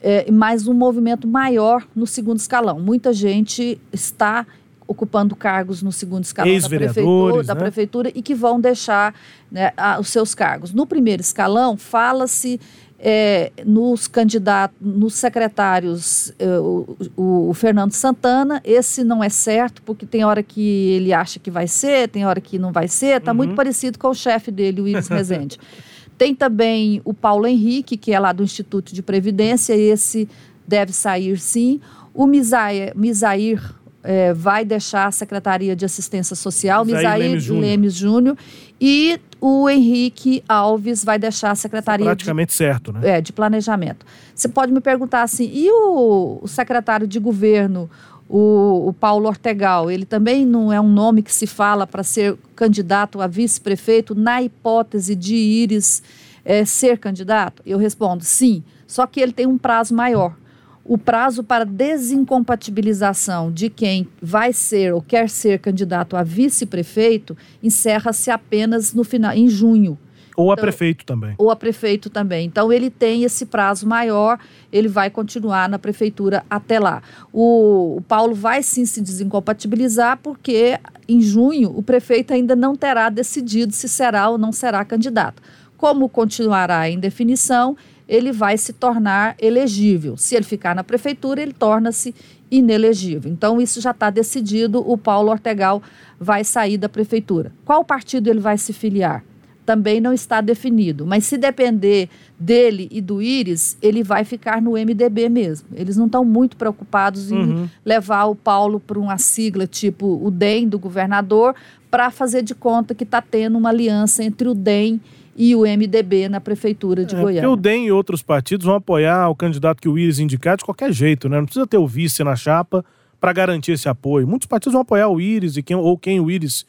é, 0.07 0.31
mais 0.31 0.69
um 0.69 0.73
movimento 0.73 1.27
maior 1.27 1.85
no 1.93 2.07
segundo 2.07 2.37
escalão. 2.37 2.79
Muita 2.79 3.11
gente 3.11 3.77
está 3.91 4.47
ocupando 4.87 5.35
cargos 5.35 5.83
no 5.83 5.91
segundo 5.91 6.23
escalão 6.23 6.57
da 6.57 6.69
prefeitura, 6.69 7.43
da 7.43 7.53
né? 7.53 7.59
prefeitura 7.59 8.11
e 8.15 8.21
que 8.21 8.33
vão 8.33 8.57
deixar 8.57 9.13
né, 9.51 9.73
a, 9.75 9.99
os 9.99 10.07
seus 10.07 10.33
cargos. 10.33 10.71
No 10.71 10.87
primeiro 10.87 11.21
escalão, 11.21 11.75
fala-se 11.75 12.57
é, 12.97 13.51
nos 13.65 14.07
candidatos, 14.07 14.77
nos 14.79 15.13
secretários, 15.15 16.31
é, 16.39 16.57
o, 16.57 16.95
o, 17.17 17.49
o, 17.49 17.53
Fernando 17.53 17.91
Santana, 17.91 18.61
esse 18.63 19.03
não 19.03 19.21
é 19.21 19.27
certo, 19.27 19.81
porque 19.81 20.05
tem 20.05 20.23
hora 20.23 20.41
que 20.41 20.91
ele 20.91 21.11
acha 21.11 21.37
que 21.37 21.51
vai 21.51 21.67
ser, 21.67 22.07
tem 22.07 22.25
hora 22.25 22.39
que 22.39 22.57
não 22.57 22.71
vai 22.71 22.87
ser, 22.87 23.17
está 23.17 23.31
uhum. 23.31 23.37
muito 23.39 23.55
parecido 23.55 23.99
com 23.99 24.07
o 24.07 24.15
chefe 24.15 24.51
dele, 24.51 24.79
o 24.79 24.87
Iris 24.87 25.09
Rezende. 25.09 25.59
Tem 26.17 26.33
também 26.33 27.01
o 27.05 27.13
Paulo 27.13 27.45
Henrique, 27.45 27.95
que 27.95 28.13
é 28.13 28.19
lá 28.19 28.31
do 28.31 28.43
Instituto 28.43 28.93
de 28.93 29.01
Previdência, 29.01 29.73
esse 29.75 30.27
deve 30.67 30.91
sair 30.91 31.37
sim. 31.37 31.79
O 32.13 32.25
Misair, 32.25 32.91
Misair 32.95 33.61
é, 34.03 34.33
vai 34.33 34.65
deixar 34.65 35.07
a 35.07 35.11
Secretaria 35.11 35.75
de 35.75 35.85
Assistência 35.85 36.35
Social, 36.35 36.83
Misair, 36.83 37.19
Misair 37.19 37.59
Lemes 37.59 37.93
Júnior. 37.93 38.37
E 38.79 39.19
o 39.39 39.69
Henrique 39.69 40.43
Alves 40.47 41.03
vai 41.03 41.19
deixar 41.19 41.51
a 41.51 41.55
Secretaria. 41.55 42.05
praticamente 42.05 42.49
de, 42.49 42.55
certo, 42.55 42.91
né? 42.91 43.17
É, 43.17 43.21
de 43.21 43.31
Planejamento. 43.31 44.05
Você 44.33 44.47
pode 44.47 44.71
me 44.71 44.81
perguntar 44.81 45.23
assim, 45.23 45.49
e 45.53 45.69
o, 45.69 46.39
o 46.41 46.47
secretário 46.47 47.07
de 47.07 47.19
governo, 47.19 47.89
o, 48.29 48.89
o, 48.89 48.93
Paulo 48.93 49.27
Ortegal, 49.27 49.89
ele 49.89 50.05
também 50.05 50.45
não 50.45 50.71
é 50.71 50.81
um 50.81 50.89
nome 50.89 51.21
que 51.21 51.33
se 51.33 51.47
fala 51.47 51.87
para 51.87 52.03
ser 52.03 52.37
candidato 52.55 53.21
a 53.21 53.27
vice-prefeito 53.27 54.13
na 54.13 54.41
hipótese 54.41 55.15
de 55.15 55.35
Íris 55.35 56.03
é, 56.43 56.65
ser 56.65 56.97
candidato? 56.97 57.61
Eu 57.65 57.77
respondo 57.77 58.23
sim, 58.23 58.63
só 58.85 59.07
que 59.07 59.21
ele 59.21 59.31
tem 59.31 59.45
um 59.45 59.57
prazo 59.57 59.95
maior. 59.95 60.35
O 60.83 60.97
prazo 60.97 61.43
para 61.43 61.65
desincompatibilização 61.65 63.51
de 63.51 63.69
quem 63.69 64.07
vai 64.21 64.53
ser 64.53 64.93
ou 64.93 65.01
quer 65.01 65.29
ser 65.29 65.59
candidato 65.59 66.15
a 66.15 66.23
vice-prefeito 66.23 67.35
encerra-se 67.61 68.31
apenas 68.31 68.93
no 68.93 69.03
final, 69.03 69.33
em 69.33 69.49
junho. 69.49 69.97
Ou 70.37 70.51
a 70.51 70.53
então, 70.53 70.61
prefeito 70.61 71.03
também. 71.03 71.33
Ou 71.39 71.49
a 71.49 71.55
prefeito 71.55 72.09
também. 72.11 72.45
Então 72.45 72.71
ele 72.71 72.91
tem 72.91 73.23
esse 73.23 73.43
prazo 73.43 73.87
maior, 73.87 74.37
ele 74.71 74.87
vai 74.87 75.09
continuar 75.09 75.67
na 75.67 75.79
prefeitura 75.79 76.45
até 76.47 76.79
lá. 76.79 77.01
O, 77.33 77.95
o 77.97 78.01
Paulo 78.01 78.35
vai 78.35 78.61
sim 78.61 78.85
se 78.85 79.01
desincompatibilizar, 79.01 80.19
porque 80.21 80.79
em 81.09 81.21
junho 81.21 81.75
o 81.75 81.81
prefeito 81.81 82.33
ainda 82.33 82.55
não 82.55 82.75
terá 82.75 83.09
decidido 83.09 83.73
se 83.73 83.89
será 83.89 84.29
ou 84.29 84.37
não 84.37 84.51
será 84.51 84.85
candidato. 84.85 85.41
Como 85.75 86.07
continuará 86.07 86.87
em 86.87 86.99
definição, 86.99 87.75
ele 88.07 88.31
vai 88.31 88.59
se 88.59 88.73
tornar 88.73 89.35
elegível. 89.39 90.17
Se 90.17 90.35
ele 90.35 90.45
ficar 90.45 90.75
na 90.75 90.83
prefeitura, 90.83 91.41
ele 91.41 91.53
torna-se 91.53 92.13
inelegível. 92.49 93.31
Então, 93.31 93.59
isso 93.59 93.81
já 93.81 93.91
está 93.91 94.09
decidido. 94.09 94.79
O 94.87 94.97
Paulo 94.97 95.31
Ortegal 95.31 95.81
vai 96.19 96.43
sair 96.43 96.77
da 96.77 96.87
prefeitura. 96.87 97.51
Qual 97.65 97.83
partido 97.83 98.29
ele 98.29 98.39
vai 98.39 98.57
se 98.57 98.71
filiar? 98.71 99.23
Também 99.67 99.99
não 99.99 100.13
está 100.13 100.39
definido. 100.39 101.05
Mas 101.05 101.25
se 101.25 101.37
depender 101.37 102.07
dele 102.39 102.87
e 102.89 103.01
do 103.01 103.21
Íris, 103.21 103.77
ele 103.81 104.01
vai 104.01 104.23
ficar 104.23 104.61
no 104.61 104.71
MDB 104.77 105.27
mesmo. 105.27 105.67
Eles 105.75 105.97
não 105.97 106.05
estão 106.05 106.23
muito 106.23 106.55
preocupados 106.55 107.29
em 107.31 107.35
Uhum. 107.37 107.69
levar 107.85 108.25
o 108.27 108.35
Paulo 108.35 108.79
para 108.79 108.97
uma 108.97 109.17
sigla 109.17 109.67
tipo 109.67 110.19
o 110.25 110.31
DEM 110.31 110.69
do 110.69 110.79
governador, 110.79 111.53
para 111.91 112.09
fazer 112.09 112.43
de 112.43 112.55
conta 112.55 112.95
que 112.95 113.03
está 113.03 113.21
tendo 113.21 113.57
uma 113.57 113.67
aliança 113.69 114.23
entre 114.23 114.47
o 114.47 114.53
DEM 114.55 115.01
e 115.35 115.53
o 115.53 115.63
MDB 115.65 116.29
na 116.29 116.39
prefeitura 116.39 117.03
de 117.03 117.13
É, 117.13 117.17
porque 117.19 117.33
Goiânia. 117.33 117.49
o 117.51 117.55
DEM 117.57 117.87
e 117.87 117.91
outros 117.91 118.23
partidos 118.23 118.65
vão 118.65 118.75
apoiar 118.75 119.27
o 119.29 119.35
candidato 119.35 119.81
que 119.81 119.89
o 119.89 119.97
Íris 119.97 120.17
indicar 120.19 120.55
de 120.55 120.63
qualquer 120.63 120.93
jeito, 120.93 121.27
né? 121.27 121.37
Não 121.37 121.45
precisa 121.45 121.67
ter 121.67 121.77
o 121.77 121.85
vice 121.85 122.23
na 122.23 122.35
chapa 122.37 122.83
para 123.19 123.33
garantir 123.33 123.73
esse 123.73 123.89
apoio. 123.89 124.25
Muitos 124.25 124.47
partidos 124.47 124.71
vão 124.73 124.81
apoiar 124.81 125.09
o 125.09 125.19
Íris 125.19 125.57
e 125.57 125.61
quem, 125.61 125.75
ou 125.75 125.97
quem 125.97 126.19
o 126.21 126.31
Íris 126.31 126.65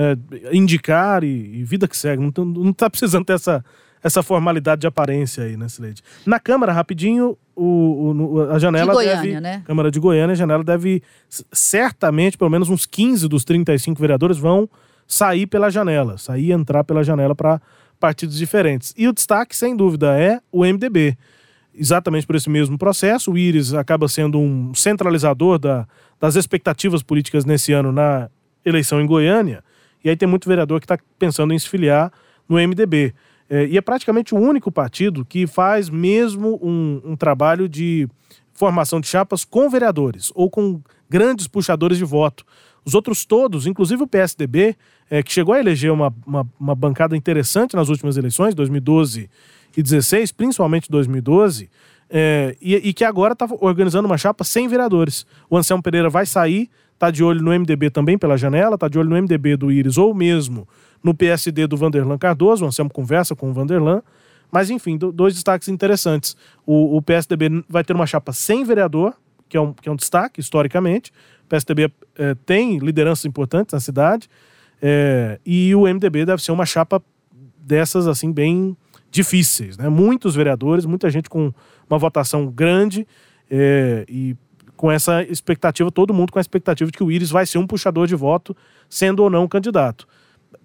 é, 0.00 0.56
indicar 0.56 1.22
e, 1.24 1.58
e 1.60 1.64
vida 1.64 1.86
que 1.88 1.96
segue. 1.96 2.22
Não, 2.22 2.44
não 2.44 2.72
tá 2.72 2.88
precisando 2.88 3.24
ter 3.24 3.34
essa, 3.34 3.64
essa 4.02 4.22
formalidade 4.22 4.80
de 4.80 4.86
aparência 4.86 5.44
aí, 5.44 5.56
né, 5.56 5.68
Sileide? 5.68 6.02
Na 6.24 6.38
Câmara, 6.40 6.72
rapidinho, 6.72 7.36
o, 7.54 7.64
o- 8.36 8.50
a 8.50 8.58
janela 8.58 8.92
De 8.92 8.96
Goiânia, 8.96 9.20
deve... 9.22 9.40
né? 9.40 9.62
Câmara 9.66 9.90
de 9.90 10.00
Goiânia, 10.00 10.32
a 10.32 10.36
janela 10.36 10.64
deve... 10.64 11.02
Certamente, 11.52 12.38
pelo 12.38 12.50
menos 12.50 12.68
uns 12.68 12.86
15 12.86 13.28
dos 13.28 13.44
35 13.44 14.00
vereadores 14.00 14.38
vão 14.38 14.68
sair 15.06 15.46
pela 15.46 15.70
janela, 15.70 16.16
sair 16.16 16.46
e 16.46 16.52
entrar 16.52 16.84
pela 16.84 17.02
janela 17.04 17.34
para 17.34 17.60
partidos 17.98 18.36
diferentes. 18.38 18.94
E 18.96 19.06
o 19.08 19.12
destaque, 19.12 19.54
sem 19.56 19.76
dúvida, 19.76 20.18
é 20.18 20.40
o 20.50 20.64
MDB. 20.64 21.16
Exatamente 21.74 22.26
por 22.26 22.36
esse 22.36 22.48
mesmo 22.48 22.78
processo, 22.78 23.32
o 23.32 23.38
Íris 23.38 23.74
acaba 23.74 24.08
sendo 24.08 24.38
um 24.38 24.72
centralizador 24.74 25.58
da- 25.58 25.86
das 26.18 26.34
expectativas 26.36 27.02
políticas 27.02 27.44
nesse 27.44 27.72
ano 27.72 27.92
na 27.92 28.28
eleição 28.64 29.00
em 29.00 29.06
Goiânia, 29.06 29.62
e 30.04 30.10
aí 30.10 30.16
tem 30.16 30.28
muito 30.28 30.48
vereador 30.48 30.80
que 30.80 30.84
está 30.84 30.98
pensando 31.18 31.52
em 31.52 31.58
se 31.58 31.68
filiar 31.68 32.12
no 32.48 32.56
MDB. 32.56 33.14
É, 33.48 33.66
e 33.66 33.76
é 33.76 33.80
praticamente 33.80 34.34
o 34.34 34.38
único 34.38 34.70
partido 34.70 35.24
que 35.24 35.46
faz 35.46 35.90
mesmo 35.90 36.58
um, 36.62 37.00
um 37.04 37.16
trabalho 37.16 37.68
de 37.68 38.08
formação 38.52 39.00
de 39.00 39.08
chapas 39.08 39.44
com 39.44 39.68
vereadores 39.68 40.30
ou 40.34 40.50
com 40.50 40.80
grandes 41.08 41.48
puxadores 41.48 41.98
de 41.98 42.04
voto. 42.04 42.44
Os 42.84 42.94
outros 42.94 43.24
todos, 43.24 43.66
inclusive 43.66 44.02
o 44.02 44.06
PSDB, 44.06 44.76
é, 45.10 45.22
que 45.22 45.32
chegou 45.32 45.54
a 45.54 45.60
eleger 45.60 45.92
uma, 45.92 46.14
uma, 46.26 46.48
uma 46.58 46.74
bancada 46.74 47.16
interessante 47.16 47.74
nas 47.74 47.88
últimas 47.88 48.16
eleições, 48.16 48.54
2012 48.54 49.28
e 49.72 49.82
2016, 49.82 50.32
principalmente 50.32 50.90
2012, 50.90 51.68
é, 52.08 52.56
e, 52.60 52.74
e 52.76 52.92
que 52.92 53.04
agora 53.04 53.32
está 53.32 53.46
organizando 53.60 54.06
uma 54.06 54.18
chapa 54.18 54.44
sem 54.44 54.66
vereadores. 54.68 55.26
O 55.48 55.56
Anselmo 55.56 55.82
Pereira 55.82 56.08
vai 56.08 56.26
sair, 56.26 56.70
está 57.00 57.10
de 57.10 57.24
olho 57.24 57.42
no 57.42 57.50
MDB 57.50 57.88
também 57.88 58.18
pela 58.18 58.36
janela, 58.36 58.74
está 58.74 58.86
de 58.86 58.98
olho 58.98 59.08
no 59.08 59.16
MDB 59.16 59.56
do 59.56 59.72
Íris 59.72 59.96
ou 59.96 60.12
mesmo 60.14 60.68
no 61.02 61.14
PSD 61.14 61.66
do 61.66 61.74
Vanderlan 61.74 62.18
Cardoso. 62.18 62.62
O 62.64 62.68
Anselmo 62.68 62.90
conversa 62.92 63.34
com 63.34 63.48
o 63.48 63.54
Vanderlan. 63.54 64.02
Mas, 64.52 64.68
enfim, 64.68 64.98
do- 64.98 65.10
dois 65.10 65.32
destaques 65.32 65.66
interessantes. 65.68 66.36
O, 66.66 66.96
o 66.98 67.00
PSDB 67.00 67.64
vai 67.68 67.82
ter 67.82 67.94
uma 67.94 68.06
chapa 68.06 68.32
sem 68.34 68.64
vereador, 68.64 69.14
que 69.48 69.56
é 69.56 69.60
um, 69.60 69.72
que 69.72 69.88
é 69.88 69.92
um 69.92 69.96
destaque 69.96 70.40
historicamente. 70.40 71.10
O 71.44 71.48
PSDB 71.48 71.90
eh, 72.18 72.36
tem 72.44 72.76
lideranças 72.78 73.24
importantes 73.24 73.72
na 73.72 73.80
cidade. 73.80 74.28
eh, 74.82 75.38
e 75.46 75.74
o 75.74 75.82
MDB 75.86 76.26
deve 76.26 76.42
ser 76.42 76.52
uma 76.52 76.66
chapa 76.66 77.02
dessas, 77.58 78.06
assim, 78.06 78.30
bem 78.30 78.76
difíceis. 79.10 79.78
Né? 79.78 79.88
Muitos 79.88 80.34
vereadores, 80.34 80.84
muita 80.84 81.08
gente 81.08 81.30
com 81.30 81.50
uma 81.88 81.98
votação 81.98 82.46
grande 82.48 83.06
eh, 83.50 84.04
e 84.08 84.36
com 84.80 84.90
essa 84.90 85.22
expectativa, 85.24 85.90
todo 85.90 86.14
mundo 86.14 86.32
com 86.32 86.38
a 86.38 86.40
expectativa 86.40 86.90
de 86.90 86.96
que 86.96 87.04
o 87.04 87.12
Íris 87.12 87.28
vai 87.28 87.44
ser 87.44 87.58
um 87.58 87.66
puxador 87.66 88.06
de 88.06 88.14
voto, 88.14 88.56
sendo 88.88 89.22
ou 89.22 89.28
não 89.28 89.46
candidato, 89.46 90.08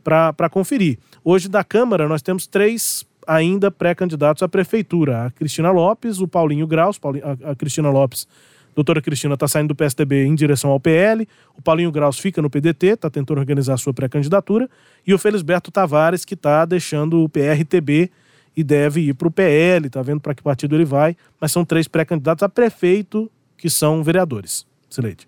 para 0.02 0.50
conferir. 0.50 0.98
Hoje, 1.22 1.50
da 1.50 1.66
Câmara, 1.66 2.08
nós 2.08 2.22
temos 2.22 2.48
três 2.48 3.06
ainda 3.28 3.70
pré-candidatos 3.70 4.42
à 4.42 4.48
prefeitura. 4.48 5.26
A 5.26 5.32
Cristina 5.32 5.70
Lopes, 5.70 6.22
o 6.22 6.30
Paulinho 6.30 6.66
Graus, 6.66 6.98
a, 7.44 7.56
Cristina 7.58 7.90
Lopes, 7.90 8.26
doutora 8.74 9.02
Cristina, 9.02 9.34
está 9.34 9.50
saindo 9.50 9.68
do 9.68 9.76
PSDB 9.76 10.24
em 10.24 10.34
direção 10.34 10.70
ao 10.70 10.80
PL, 10.80 11.28
o 11.58 11.62
Paulinho 11.62 11.92
Graus 11.92 12.18
fica 12.18 12.42
no 12.42 12.50
PDT, 12.50 12.88
está 12.94 13.10
tentando 13.10 13.38
organizar 13.38 13.76
sua 13.76 13.94
pré-candidatura, 13.94 14.70
e 15.06 15.14
o 15.14 15.18
Felisberto 15.18 15.74
Tavares, 15.74 16.24
que 16.24 16.36
está 16.36 16.64
deixando 16.64 17.22
o 17.22 17.28
PRTB 17.28 18.10
e 18.56 18.64
deve 18.64 19.02
ir 19.02 19.14
para 19.14 19.28
o 19.28 19.32
PL, 19.32 19.88
está 19.88 20.02
vendo 20.02 20.22
para 20.22 20.34
que 20.34 20.42
partido 20.42 20.74
ele 20.74 20.86
vai, 20.86 21.18
mas 21.42 21.52
são 21.52 21.66
três 21.66 21.86
pré-candidatos 21.86 22.44
a 22.44 22.48
prefeito 22.48 23.30
que 23.66 23.70
são 23.72 24.04
vereadores. 24.04 24.64
Sileide. 24.88 25.28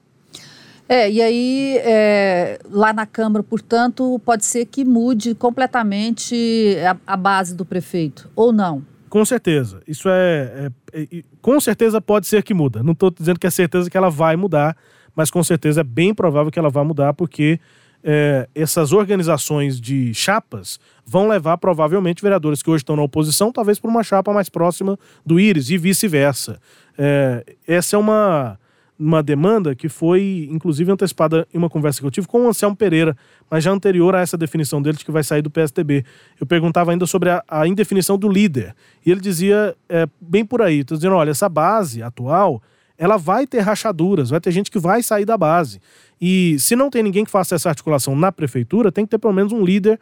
É, 0.88 1.10
e 1.10 1.20
aí, 1.24 1.78
é, 1.80 2.60
lá 2.70 2.94
na 2.94 3.04
Câmara, 3.04 3.42
portanto, 3.42 4.22
pode 4.24 4.46
ser 4.46 4.66
que 4.68 4.86
mude 4.86 5.34
completamente 5.34 6.78
a, 6.86 7.14
a 7.14 7.18
base 7.18 7.56
do 7.56 7.66
prefeito, 7.66 8.30
ou 8.36 8.54
não? 8.54 8.86
Com 9.10 9.26
certeza. 9.26 9.82
Isso 9.88 10.08
é, 10.08 10.70
é- 10.94 11.02
é- 11.18 11.24
Com 11.42 11.60
certeza 11.60 12.00
pode 12.00 12.28
ser 12.28 12.44
que 12.44 12.54
muda. 12.54 12.84
Não 12.84 12.92
estou 12.94 13.10
dizendo 13.10 13.40
que 13.40 13.48
é 13.48 13.50
certeza 13.50 13.90
que 13.90 13.98
ela 13.98 14.12
vai 14.12 14.36
mudar, 14.36 14.78
mas 15.16 15.32
com 15.32 15.44
certeza 15.44 15.82
é 15.82 15.84
bem 15.84 16.14
provável 16.14 16.52
que 16.52 16.60
ela 16.60 16.70
vá 16.70 16.84
mudar, 16.84 17.14
porque 17.16 17.60
é, 18.04 18.48
essas 18.54 18.94
organizações 18.94 19.80
de 19.80 20.14
chapas 20.14 20.80
vão 21.06 21.28
levar 21.28 21.58
provavelmente 21.58 22.22
vereadores 22.22 22.62
que 22.62 22.70
hoje 22.70 22.82
estão 22.82 22.96
na 22.96 23.02
oposição, 23.02 23.52
talvez 23.52 23.80
para 23.80 23.90
uma 23.90 24.04
chapa 24.04 24.34
mais 24.34 24.50
próxima 24.50 24.98
do 25.26 25.40
Íris 25.40 25.70
e 25.70 25.78
vice-versa. 25.78 26.60
É, 26.98 27.44
essa 27.68 27.96
é 27.96 28.00
uma, 28.00 28.60
uma 29.00 29.22
demanda 29.22 29.76
que 29.76 29.88
foi, 29.88 30.48
inclusive, 30.52 30.92
antecipada 30.92 31.48
em 31.54 31.58
uma 31.58 31.70
conversa 31.70 32.00
que 32.00 32.06
eu 32.06 32.12
tive 32.12 32.28
com 32.28 32.46
o 32.46 32.48
Anselmo 32.48 32.76
Pereira, 32.76 33.16
mas 33.50 33.64
já 33.64 33.72
anterior 33.72 34.16
a 34.16 34.22
essa 34.22 34.38
definição 34.38 34.82
dele 34.82 34.98
de 34.98 35.06
que 35.06 35.12
vai 35.12 35.24
sair 35.24 35.42
do 35.42 35.52
PSDB. 35.52 36.04
Eu 36.40 36.48
perguntava 36.48 36.92
ainda 36.92 37.06
sobre 37.06 37.30
a, 37.30 37.44
a 37.48 37.68
indefinição 37.68 38.18
do 38.18 38.28
líder. 38.28 38.76
E 39.06 39.12
ele 39.12 39.22
dizia 39.22 39.76
é, 39.88 40.08
bem 40.20 40.46
por 40.46 40.62
aí, 40.62 40.84
dizendo, 40.84 41.16
olha, 41.16 41.32
essa 41.32 41.48
base 41.48 42.02
atual, 42.02 42.62
ela 42.98 43.18
vai 43.18 43.46
ter 43.46 43.60
rachaduras, 43.60 44.30
vai 44.30 44.40
ter 44.40 44.52
gente 44.52 44.72
que 44.72 44.80
vai 44.80 45.04
sair 45.04 45.26
da 45.26 45.38
base. 45.38 45.80
E 46.20 46.58
se 46.60 46.76
não 46.76 46.90
tem 46.90 47.04
ninguém 47.04 47.24
que 47.24 47.32
faça 47.32 47.56
essa 47.56 47.70
articulação 47.70 48.16
na 48.16 48.32
prefeitura, 48.32 48.92
tem 48.92 49.06
que 49.06 49.12
ter 49.12 49.18
pelo 49.20 49.34
menos 49.34 49.54
um 49.54 49.64
líder 49.64 50.00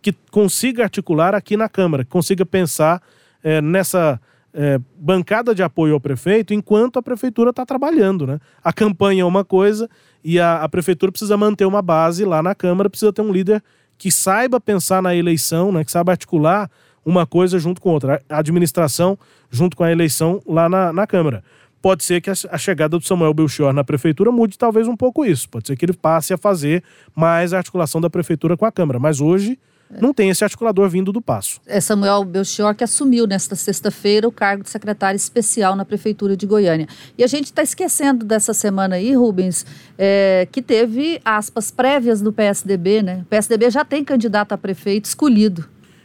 que 0.00 0.14
consiga 0.30 0.84
articular 0.84 1.34
aqui 1.34 1.56
na 1.56 1.68
Câmara, 1.68 2.04
que 2.04 2.10
consiga 2.10 2.46
pensar 2.46 3.02
é, 3.42 3.60
nessa 3.60 4.18
é, 4.52 4.80
bancada 4.96 5.54
de 5.54 5.62
apoio 5.62 5.94
ao 5.94 6.00
prefeito 6.00 6.54
enquanto 6.54 6.98
a 6.98 7.02
prefeitura 7.02 7.50
está 7.50 7.64
trabalhando. 7.66 8.26
Né? 8.26 8.40
A 8.64 8.72
campanha 8.72 9.22
é 9.22 9.24
uma 9.24 9.44
coisa 9.44 9.88
e 10.24 10.40
a, 10.40 10.62
a 10.62 10.68
prefeitura 10.68 11.12
precisa 11.12 11.36
manter 11.36 11.66
uma 11.66 11.82
base 11.82 12.24
lá 12.24 12.42
na 12.42 12.54
Câmara, 12.54 12.90
precisa 12.90 13.12
ter 13.12 13.22
um 13.22 13.32
líder 13.32 13.62
que 13.98 14.10
saiba 14.10 14.58
pensar 14.58 15.02
na 15.02 15.14
eleição, 15.14 15.70
né, 15.70 15.84
que 15.84 15.92
saiba 15.92 16.12
articular 16.12 16.70
uma 17.04 17.26
coisa 17.26 17.58
junto 17.58 17.82
com 17.82 17.90
outra, 17.90 18.22
a 18.28 18.38
administração 18.38 19.18
junto 19.50 19.76
com 19.76 19.84
a 19.84 19.92
eleição 19.92 20.40
lá 20.46 20.68
na, 20.68 20.92
na 20.92 21.06
Câmara. 21.06 21.44
Pode 21.82 22.04
ser 22.04 22.20
que 22.20 22.30
a, 22.30 22.58
chegada 22.58 22.98
do 22.98 23.04
Samuel 23.04 23.32
Belchior 23.32 23.72
na 23.72 23.82
prefeitura 23.82 24.30
mude 24.30 24.58
talvez 24.58 24.86
um 24.86 24.96
pouco 24.96 25.24
isso. 25.24 25.48
Pode 25.48 25.66
ser 25.66 25.76
que 25.76 25.84
ele 25.84 25.94
passe 25.94 26.32
a 26.34 26.36
fazer 26.38 26.82
mais 27.16 27.52
a 27.54 27.56
articulação 27.58 28.00
da 28.00 28.10
prefeitura 28.10 28.56
com 28.56 28.66
a 28.66 28.72
Câmara. 28.72 28.98
Mas 28.98 29.20
hoje 29.20 29.58
não 30.00 30.12
tem 30.14 30.28
esse 30.30 30.44
articulador 30.44 30.88
vindo 30.88 31.10
do 31.10 31.20
passo. 31.20 31.60
É 31.66 31.80
Samuel 31.80 32.22
Belchior 32.24 32.74
que 32.76 32.84
assumiu 32.84 33.26
nesta 33.26 33.56
sexta-feira 33.56 34.28
o 34.28 34.30
cargo 34.30 34.62
de 34.62 34.70
secretário 34.70 35.16
especial 35.16 35.74
na 35.74 35.84
Prefeitura 35.84 36.36
de 36.36 36.46
Goiânia. 36.46 36.86
E 37.18 37.24
a 37.24 37.26
gente 37.26 37.46
está 37.46 37.60
esquecendo 37.62 38.24
dessa 38.24 38.54
semana 38.54 38.94
aí, 38.96 39.14
Rubens, 39.14 39.66
é, 39.98 40.46
que 40.52 40.62
teve 40.62 41.20
aspas 41.24 41.70
prévias 41.72 42.20
do 42.20 42.32
PSDB, 42.32 43.02
né? 43.02 43.20
O 43.22 43.24
PSDB 43.24 43.68
já 43.70 43.84
tem 43.84 44.04
candidato 44.04 44.52
a 44.52 44.58
prefeito 44.58 45.06
escolhido. 45.06 45.64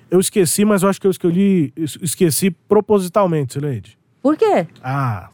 Eu 0.09 0.19
esqueci, 0.19 0.65
mas 0.65 0.81
eu 0.81 0.89
acho 0.89 0.99
que 0.99 1.05
eu 1.05 1.11
escolhi, 1.11 1.71
es- 1.75 1.99
esqueci 2.01 2.49
propositalmente, 2.49 3.53
Sileide. 3.53 3.97
Por 4.23 4.35
quê? 4.35 4.65
Ah, 4.83 5.29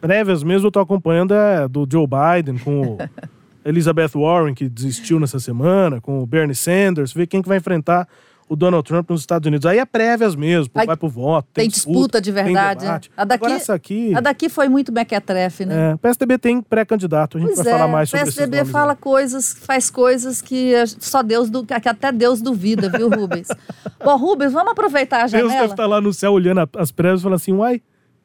prévias 0.00 0.42
mesmo 0.42 0.66
eu 0.68 0.72
tô 0.72 0.80
acompanhando 0.80 1.34
é 1.34 1.68
do 1.68 1.86
Joe 1.90 2.06
Biden 2.06 2.58
com 2.58 2.80
o 2.82 2.98
Elizabeth 3.64 4.10
Warren, 4.14 4.54
que 4.54 4.68
desistiu 4.68 5.20
nessa 5.20 5.38
semana, 5.38 6.00
com 6.00 6.22
o 6.22 6.26
Bernie 6.26 6.54
Sanders, 6.54 7.12
ver 7.12 7.26
quem 7.26 7.42
que 7.42 7.48
vai 7.48 7.58
enfrentar 7.58 8.08
o 8.48 8.56
Donald 8.56 8.84
Trump 8.84 9.08
nos 9.10 9.20
Estados 9.20 9.46
Unidos. 9.46 9.64
Aí 9.64 9.78
é 9.78 9.84
prévias 9.84 10.34
mesmo, 10.34 10.72
Aí 10.74 10.84
vai 10.84 10.96
pro 10.96 11.08
voto, 11.08 11.46
Tem, 11.54 11.62
tem, 11.64 11.68
disputa, 11.68 12.20
de 12.20 12.32
tem 12.32 12.42
verdade. 12.46 12.84
né? 12.84 13.00
A 13.16 13.24
daqui, 13.24 13.44
Agora 13.44 13.60
essa 13.60 13.74
aqui, 13.74 14.12
a 14.12 14.20
daqui 14.20 14.48
foi 14.48 14.68
muito 14.68 14.90
mequetrefe, 14.90 15.64
né? 15.64 15.92
é, 15.92 15.96
PSDB 15.98 16.36
tem 16.36 16.60
pré-candidato, 16.60 17.36
a 17.36 17.40
gente 17.40 17.54
Pois 17.54 17.58
vai 17.64 17.72
é, 17.74 17.78
falar 17.78 17.88
mais 17.92 18.08
o 18.08 18.10
sobre 18.10 18.22
esses 18.24 18.34
PSDB 18.34 18.56
nomes 18.56 18.72
fala 18.72 18.92
aí. 18.92 18.98
coisas, 18.98 19.52
faz 19.54 19.88
coisas 19.88 20.42
que 20.42 20.72
só 20.98 21.22
Deus, 21.22 21.48
du- 21.48 21.64
que 21.64 21.74
até 21.74 22.10
Deus 22.10 22.42
duvida, 22.42 22.88
viu, 22.88 23.08
Rubens? 23.08 23.46
Bom, 24.04 24.16
Rubens, 24.16 24.52
vamos 24.52 24.72
aproveitar 24.72 25.18
a 25.18 25.26
Deus 25.28 25.32
deve 25.32 25.48
janela. 25.50 25.66
estar 25.66 25.86
lá 25.86 26.00
no 26.00 26.12
céu 26.12 26.32
olhando 26.32 26.68
as 26.76 26.90
prévias 26.90 27.20
e 27.20 27.22
falando 27.22 27.36
assim, 27.36 27.52
uai, 27.52 27.80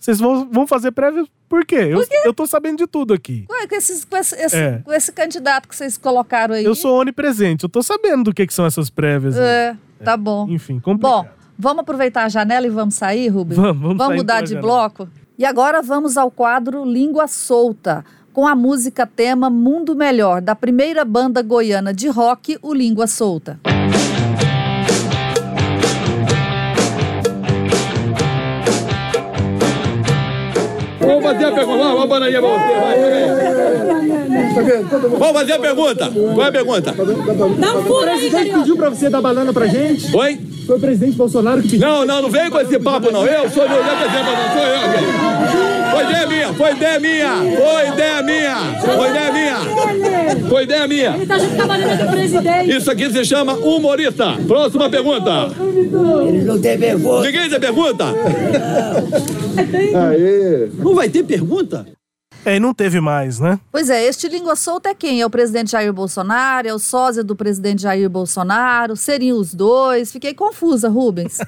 vocês 0.05 0.19
vão, 0.19 0.47
vão 0.51 0.65
fazer 0.67 0.91
prévias 0.91 1.27
por 1.49 1.65
quê? 1.65 1.75
Eu, 1.89 2.03
eu 2.25 2.33
tô 2.33 2.45
sabendo 2.47 2.77
de 2.77 2.87
tudo 2.87 3.13
aqui. 3.13 3.45
Ué, 3.49 3.67
com, 3.67 3.75
esses- 3.75 4.05
com 4.05 4.15
esse, 4.17 4.35
esse- 4.35 4.55
É. 4.55 4.81
com 4.83 4.93
esse 4.93 5.11
candidato 5.11 5.67
que 5.67 5.75
vocês 5.75 5.97
colocaram 5.97 6.55
aí. 6.55 6.63
Eu 6.63 6.75
sou 6.75 6.99
onipresente, 6.99 7.63
eu 7.63 7.69
tô 7.69 7.81
sabendo 7.83 8.25
do 8.25 8.33
que, 8.33 8.45
que 8.47 8.53
são 8.53 8.65
essas 8.65 8.89
prévias. 8.89 9.37
aí. 9.37 9.43
É, 9.43 9.75
tá 10.03 10.15
bom. 10.17 10.47
Enfim, 10.49 10.79
complicado. 10.79 11.23
Bom, 11.23 11.29
vamos 11.57 11.79
aproveitar 11.81 12.23
a 12.25 12.29
janela 12.29 12.65
e 12.65 12.69
vamos 12.69 12.95
sair, 12.95 13.27
Rubens? 13.29 13.57
Vamos, 13.57 13.81
vamos 13.81 14.05
sair 14.07 14.17
mudar 14.17 14.41
de 14.41 14.49
janela. 14.49 14.61
bloco? 14.67 15.09
E 15.37 15.45
agora 15.45 15.81
vamos 15.81 16.17
ao 16.17 16.31
quadro 16.31 16.85
Língua 16.85 17.27
Solta, 17.27 18.03
com 18.33 18.47
a 18.47 18.55
música 18.55 19.05
tema 19.05 19.49
Mundo 19.49 19.95
Melhor, 19.95 20.41
da 20.41 20.55
primeira 20.55 21.03
banda 21.05 21.41
goiana 21.41 21.93
de 21.93 22.07
rock, 22.07 22.57
o 22.61 22.73
Língua 22.73 23.07
Solta. 23.07 23.59
Vamos 31.05 31.23
fazer 31.23 31.45
a 31.45 31.51
pergunta. 31.51 31.77
Vamos, 31.77 31.95
uma 31.95 32.07
bananinha 32.07 32.41
pra 32.41 32.49
você. 32.49 32.79
Vai, 32.79 32.97
Vamos 35.17 35.39
fazer 35.39 35.53
a 35.53 35.59
pergunta. 35.59 36.11
Qual 36.11 36.45
é 36.45 36.49
a 36.49 36.51
pergunta? 36.51 36.93
Não 37.57 37.83
fura 37.83 38.11
aí, 38.11 38.25
Ele 38.25 38.51
pediu 38.53 38.75
pra 38.75 38.89
você 38.89 39.09
dar 39.09 39.21
banana 39.21 39.53
pra 39.53 39.67
gente? 39.67 40.13
Oi? 40.15 40.39
Foi 40.65 40.77
o 40.77 40.79
presidente 40.79 41.15
Bolsonaro 41.15 41.61
que 41.61 41.69
pediu. 41.69 41.87
Não, 41.87 42.05
não, 42.05 42.23
não 42.23 42.29
vem 42.29 42.49
com 42.49 42.59
esse 42.59 42.77
papo, 42.79 43.11
não. 43.11 43.25
Eu 43.25 43.49
sou 43.49 43.63
exemplo, 43.63 43.77
não 43.77 44.53
sou 44.53 44.63
eu. 45.59 45.64
Foi 45.95 46.03
ideia 46.03 46.27
minha, 46.27 46.53
foi 46.53 46.71
ideia 46.71 46.99
minha, 46.99 47.35
foi 47.37 47.87
ideia 47.87 48.21
minha, 48.21 48.81
foi 48.81 49.09
ideia 49.09 49.31
minha, 49.31 50.49
foi 50.49 50.63
ideia 50.63 50.87
minha. 50.87 51.15
Ele 51.15 51.25
tá 51.25 51.37
junto 51.37 51.55
com 51.55 51.71
a 51.71 51.77
do 51.77 52.11
presidente. 52.11 52.75
Isso 52.75 52.91
aqui 52.91 53.09
se 53.11 53.23
chama 53.23 53.53
humorista. 53.53 54.33
Próxima 54.45 54.89
pergunta. 54.89 55.51
Eles 56.27 56.45
não 56.45 56.59
têm 56.59 56.77
vergonha. 56.77 57.31
Ninguém 57.31 57.49
tem 57.49 57.59
pergunta? 57.61 58.05
Aê. 60.09 60.69
Não 60.73 60.93
vai 60.93 61.07
ter 61.07 61.23
pergunta? 61.23 61.85
É, 62.43 62.57
e 62.57 62.59
não 62.59 62.75
teve 62.75 62.99
mais, 62.99 63.39
né? 63.39 63.59
Pois 63.71 63.89
é, 63.89 64.05
este 64.05 64.27
língua 64.27 64.55
solta 64.55 64.89
é 64.89 64.93
quem? 64.93 65.19
É 65.19 65.25
o 65.25 65.29
presidente 65.31 65.71
Jair 65.71 65.91
Bolsonaro? 65.91 66.67
É 66.67 66.73
o 66.73 66.77
sósia 66.77 67.23
do 67.23 67.35
presidente 67.35 67.81
Jair 67.81 68.07
Bolsonaro? 68.07 68.95
Seriam 68.95 69.39
os 69.39 69.51
dois? 69.51 70.11
Fiquei 70.11 70.31
confusa, 70.33 70.87
Rubens. 70.87 71.39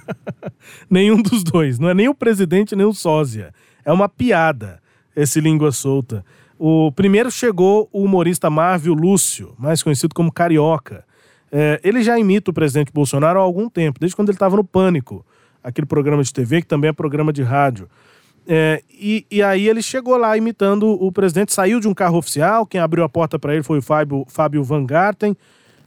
Nenhum 0.90 1.22
dos 1.22 1.44
dois. 1.44 1.78
Não 1.78 1.90
é 1.90 1.94
nem 1.94 2.08
o 2.08 2.16
presidente, 2.16 2.76
nem 2.76 2.86
o 2.86 2.94
sósia. 2.94 3.54
É 3.88 3.92
uma 3.94 4.10
piada 4.10 4.82
esse 5.16 5.40
língua 5.40 5.72
solta. 5.72 6.26
O 6.60 6.92
primeiro 6.92 7.32
chegou 7.32 7.88
o 7.90 8.04
humorista 8.04 8.50
Marvio 8.50 8.94
Lúcio, 8.94 9.56
mais 9.58 9.82
conhecido 9.82 10.14
como 10.14 10.30
Carioca. 10.30 11.06
É, 11.50 11.80
ele 11.82 12.04
já 12.04 12.20
imita 12.20 12.52
o 12.52 12.54
presidente 12.54 12.92
Bolsonaro 12.92 13.40
há 13.40 13.42
algum 13.42 13.70
tempo, 13.70 13.98
desde 13.98 14.14
quando 14.14 14.28
ele 14.28 14.36
estava 14.36 14.58
no 14.58 14.64
Pânico, 14.66 15.26
aquele 15.64 15.88
programa 15.88 16.22
de 16.22 16.34
TV 16.34 16.62
que 16.62 16.68
também 16.68 16.90
é 16.90 16.94
programa 16.94 17.32
de 17.32 17.42
rádio. 17.44 17.90
É, 18.46 18.84
e, 18.92 19.26
e, 19.32 19.42
aí 19.42 19.70
ele 19.70 19.82
chegou 19.82 20.18
lá 20.18 20.36
imitando 20.36 20.86
o 20.86 21.10
presidente, 21.10 21.54
saiu 21.54 21.80
de 21.80 21.88
um 21.88 21.94
carro 21.94 22.18
oficial, 22.18 22.66
quem 22.66 22.82
abriu 22.82 23.06
a 23.06 23.10
porta 23.10 23.40
para 23.40 23.54
ele 23.54 23.64
foi 23.64 23.80
o 23.80 23.82
Fábio, 23.82 24.26
Fábio 24.28 24.66
Van 24.66 24.86
Garten, 24.86 25.34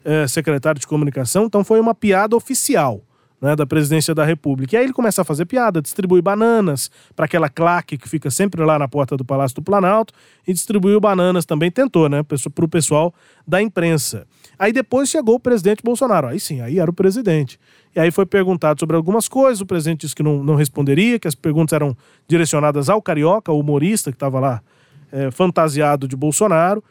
é, 0.02 0.26
secretário 0.26 0.80
de 0.80 0.86
comunicação, 0.86 1.44
então 1.44 1.62
foi 1.62 1.78
uma 1.78 1.94
piada 1.94 2.34
oficial 2.34 3.02
né, 3.40 3.56
da 3.56 3.64
presidência 3.66 4.14
da 4.14 4.24
República. 4.24 4.74
E 4.74 4.78
aí 4.78 4.84
ele 4.84 4.92
começa 4.92 5.22
a 5.22 5.24
fazer 5.24 5.46
piada, 5.46 5.80
distribui 5.80 6.20
bananas 6.20 6.90
para 7.16 7.24
aquela 7.24 7.48
claque 7.48 7.96
que 7.96 8.08
fica 8.08 8.30
sempre 8.30 8.62
lá 8.64 8.78
na 8.78 8.86
porta 8.86 9.16
do 9.16 9.24
Palácio 9.24 9.54
do 9.56 9.62
Planalto 9.62 10.12
e 10.46 10.52
distribuiu 10.52 11.00
bananas 11.00 11.46
também, 11.46 11.70
tentou, 11.70 12.08
né, 12.08 12.22
para 12.22 12.64
o 12.64 12.68
pessoal 12.68 13.14
da 13.46 13.62
imprensa. 13.62 14.26
Aí 14.58 14.72
depois 14.72 15.08
chegou 15.08 15.36
o 15.36 15.40
presidente 15.40 15.82
Bolsonaro, 15.82 16.26
aí 16.28 16.38
sim, 16.38 16.60
aí 16.60 16.78
era 16.78 16.90
o 16.90 16.94
presidente. 16.94 17.58
E 17.96 17.98
aí 17.98 18.10
foi 18.10 18.26
perguntado 18.26 18.78
sobre 18.78 18.94
algumas 18.94 19.26
coisas, 19.26 19.60
o 19.60 19.66
presidente 19.66 20.02
disse 20.02 20.14
que 20.14 20.22
não, 20.22 20.44
não 20.44 20.54
responderia, 20.54 21.18
que 21.18 21.26
as 21.26 21.34
perguntas 21.34 21.72
eram 21.72 21.96
direcionadas 22.28 22.88
ao 22.88 23.00
Carioca, 23.00 23.50
o 23.50 23.58
humorista 23.58 24.10
que 24.10 24.16
estava 24.16 24.38
lá 24.38 24.62
é, 25.10 25.30
fantasiado 25.30 26.06
de 26.06 26.14
Bolsonaro. 26.14 26.84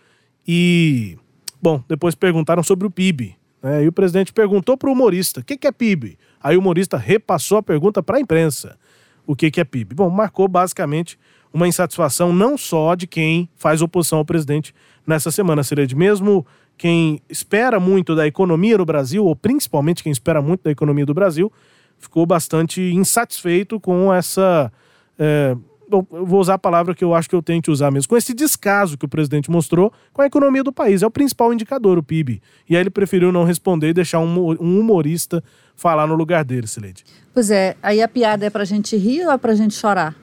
E, 0.47 1.17
bom, 1.61 1.81
depois 1.87 2.15
perguntaram 2.15 2.63
sobre 2.63 2.87
o 2.87 2.91
PIB. 2.91 3.38
Né? 3.61 3.83
E 3.83 3.87
o 3.87 3.91
presidente 3.91 4.33
perguntou 4.33 4.77
para 4.77 4.89
o 4.89 4.93
humorista, 4.93 5.41
o 5.41 5.43
que, 5.43 5.57
que 5.57 5.67
é 5.67 5.71
PIB? 5.71 6.17
Aí 6.41 6.55
o 6.55 6.59
humorista 6.59 6.97
repassou 6.97 7.57
a 7.57 7.63
pergunta 7.63 8.01
para 8.01 8.17
a 8.17 8.19
imprensa, 8.21 8.77
o 9.25 9.35
que, 9.35 9.51
que 9.51 9.61
é 9.61 9.63
PIB? 9.63 9.95
Bom, 9.95 10.09
marcou 10.09 10.47
basicamente 10.47 11.19
uma 11.53 11.67
insatisfação 11.67 12.31
não 12.31 12.57
só 12.57 12.95
de 12.95 13.07
quem 13.07 13.49
faz 13.55 13.81
oposição 13.81 14.19
ao 14.19 14.25
presidente 14.25 14.73
nessa 15.05 15.31
semana, 15.31 15.61
de 15.63 15.95
mesmo 15.95 16.45
quem 16.77 17.21
espera 17.27 17.79
muito 17.79 18.15
da 18.15 18.25
economia 18.25 18.77
no 18.77 18.85
Brasil, 18.85 19.25
ou 19.25 19.35
principalmente 19.35 20.03
quem 20.03 20.11
espera 20.11 20.41
muito 20.41 20.63
da 20.63 20.71
economia 20.71 21.05
do 21.05 21.13
Brasil, 21.13 21.51
ficou 21.97 22.25
bastante 22.25 22.81
insatisfeito 22.81 23.79
com 23.79 24.13
essa. 24.13 24.71
É, 25.17 25.55
eu 25.89 26.25
vou 26.25 26.39
usar 26.39 26.55
a 26.55 26.59
palavra 26.59 26.93
que 26.93 27.03
eu 27.03 27.13
acho 27.13 27.29
que 27.29 27.35
eu 27.35 27.41
tenho 27.41 27.61
que 27.61 27.71
usar 27.71 27.91
mesmo, 27.91 28.09
com 28.09 28.17
esse 28.17 28.33
descaso 28.33 28.97
que 28.97 29.05
o 29.05 29.09
presidente 29.09 29.49
mostrou 29.49 29.91
com 30.13 30.21
a 30.21 30.25
economia 30.25 30.63
do 30.63 30.71
país. 30.71 31.01
É 31.01 31.07
o 31.07 31.11
principal 31.11 31.53
indicador, 31.53 31.97
o 31.97 32.03
PIB. 32.03 32.41
E 32.69 32.75
aí 32.75 32.81
ele 32.81 32.89
preferiu 32.89 33.31
não 33.31 33.43
responder 33.43 33.89
e 33.89 33.93
deixar 33.93 34.19
um, 34.19 34.51
um 34.61 34.79
humorista 34.79 35.43
falar 35.75 36.07
no 36.07 36.15
lugar 36.15 36.43
dele, 36.43 36.67
Sileide. 36.67 37.03
Pois 37.33 37.49
é, 37.49 37.75
aí 37.81 38.01
a 38.01 38.07
piada 38.07 38.45
é 38.45 38.49
pra 38.49 38.65
gente 38.65 38.95
rir 38.97 39.25
ou 39.25 39.31
é 39.31 39.37
pra 39.37 39.55
gente 39.55 39.73
chorar? 39.73 40.15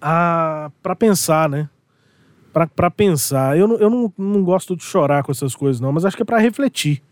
Ah, 0.00 0.70
pra 0.82 0.96
pensar, 0.96 1.48
né? 1.48 1.68
para 2.52 2.90
pensar. 2.90 3.56
Eu, 3.56 3.66
não, 3.66 3.76
eu 3.76 3.88
não, 3.88 4.12
não 4.16 4.44
gosto 4.44 4.76
de 4.76 4.84
chorar 4.84 5.22
com 5.22 5.32
essas 5.32 5.54
coisas, 5.54 5.80
não, 5.80 5.92
mas 5.92 6.04
acho 6.04 6.16
que 6.16 6.22
é 6.22 6.26
para 6.26 6.38
refletir. 6.38 7.02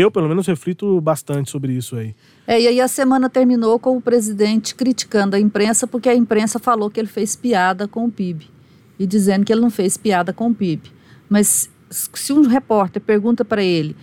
Eu, 0.00 0.10
pelo 0.10 0.28
menos, 0.28 0.46
reflito 0.46 1.00
bastante 1.00 1.50
sobre 1.50 1.72
isso 1.72 1.96
aí. 1.96 2.14
É, 2.46 2.60
e 2.60 2.66
aí 2.66 2.80
a 2.80 2.88
semana 2.88 3.28
terminou 3.28 3.78
com 3.78 3.96
o 3.96 4.00
presidente 4.00 4.74
criticando 4.74 5.36
a 5.36 5.40
imprensa, 5.40 5.86
porque 5.86 6.08
a 6.08 6.14
imprensa 6.14 6.58
falou 6.58 6.90
que 6.90 6.98
ele 6.98 7.08
fez 7.08 7.36
piada 7.36 7.86
com 7.86 8.06
o 8.06 8.10
PIB. 8.10 8.48
E 8.98 9.06
dizendo 9.06 9.44
que 9.44 9.52
ele 9.52 9.60
não 9.60 9.70
fez 9.70 9.96
piada 9.96 10.32
com 10.32 10.48
o 10.48 10.54
PIB. 10.54 10.90
Mas 11.28 11.70
se 11.90 12.32
um 12.32 12.46
repórter 12.46 13.02
pergunta 13.02 13.44
para 13.44 13.62
ele, 13.62 13.94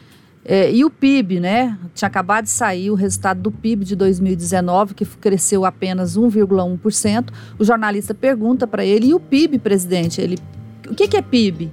é, 0.46 0.72
e 0.72 0.86
o 0.86 0.90
PIB, 0.90 1.40
né? 1.40 1.78
Tinha 1.94 2.08
acabado 2.08 2.46
de 2.46 2.52
sair 2.52 2.90
o 2.90 2.96
resultado 2.96 3.42
do 3.42 3.52
PIB 3.52 3.84
de 3.84 3.96
2019, 3.96 4.94
que 4.94 5.06
cresceu 5.06 5.66
apenas 5.66 6.18
1,1%. 6.18 7.30
O 7.58 7.66
jornalista 7.66 8.14
pergunta 8.14 8.66
para 8.66 8.86
ele, 8.86 9.08
e 9.08 9.14
o 9.14 9.20
PIB, 9.20 9.60
presidente? 9.60 10.22
Ele 10.22 10.38
o 10.88 10.96
que, 10.96 11.08
que 11.08 11.18
é 11.18 11.22
PIB? 11.22 11.72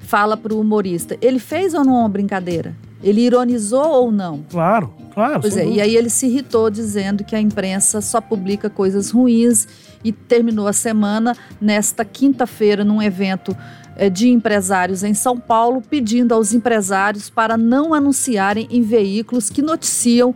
Fala 0.00 0.36
para 0.36 0.52
o 0.52 0.60
humorista. 0.60 1.16
Ele 1.20 1.38
fez 1.38 1.72
ou 1.74 1.84
não 1.84 2.00
uma 2.00 2.08
brincadeira? 2.08 2.74
Ele 3.02 3.22
ironizou 3.22 3.86
ou 3.86 4.12
não? 4.12 4.44
Claro, 4.50 4.92
claro. 5.12 5.40
Pois 5.40 5.56
é, 5.56 5.66
e 5.66 5.80
aí 5.80 5.96
ele 5.96 6.08
se 6.08 6.26
irritou 6.26 6.70
dizendo 6.70 7.22
que 7.22 7.36
a 7.36 7.40
imprensa 7.40 8.00
só 8.00 8.20
publica 8.20 8.70
coisas 8.70 9.10
ruins 9.10 9.66
e 10.02 10.12
terminou 10.12 10.66
a 10.66 10.72
semana 10.72 11.36
nesta 11.60 12.04
quinta-feira 12.04 12.84
num 12.84 13.02
evento 13.02 13.56
eh, 13.96 14.08
de 14.08 14.28
empresários 14.28 15.02
em 15.02 15.14
São 15.14 15.38
Paulo, 15.38 15.82
pedindo 15.82 16.32
aos 16.32 16.52
empresários 16.52 17.28
para 17.28 17.56
não 17.56 17.92
anunciarem 17.92 18.66
em 18.70 18.82
veículos 18.82 19.50
que 19.50 19.62
noticiam 19.62 20.34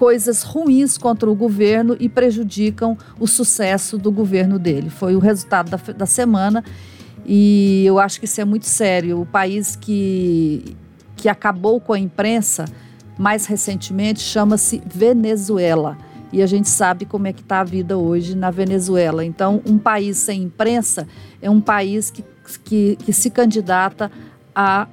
coisas 0.00 0.42
ruins 0.42 0.96
contra 0.96 1.30
o 1.30 1.34
governo 1.34 1.94
e 2.00 2.08
prejudicam 2.08 2.96
o 3.18 3.26
sucesso 3.26 3.98
do 3.98 4.10
governo 4.10 4.58
dele. 4.58 4.88
Foi 4.88 5.14
o 5.14 5.18
resultado 5.18 5.70
da, 5.70 5.76
da 5.92 6.06
semana 6.06 6.64
e 7.26 7.84
eu 7.84 7.98
acho 7.98 8.18
que 8.18 8.24
isso 8.24 8.40
é 8.40 8.44
muito 8.44 8.64
sério. 8.64 9.20
O 9.20 9.26
país 9.26 9.76
que, 9.76 10.74
que 11.20 11.28
acabou 11.28 11.78
com 11.78 11.92
a 11.92 11.98
imprensa 11.98 12.64
mais 13.18 13.44
recentemente 13.44 14.20
chama-se 14.20 14.82
Venezuela. 14.86 15.98
E 16.32 16.42
a 16.42 16.46
gente 16.46 16.70
sabe 16.70 17.04
como 17.04 17.26
é 17.26 17.32
que 17.34 17.42
está 17.42 17.60
a 17.60 17.64
vida 17.64 17.98
hoje 17.98 18.34
na 18.34 18.50
Venezuela. 18.50 19.22
Então, 19.22 19.60
um 19.66 19.76
país 19.76 20.16
sem 20.16 20.44
imprensa 20.44 21.06
é 21.42 21.50
um 21.50 21.60
país 21.60 22.10
que, 22.10 22.24
que, 22.64 22.96
que 22.96 23.12
se 23.12 23.28
candidata 23.28 24.10
a 24.54 24.88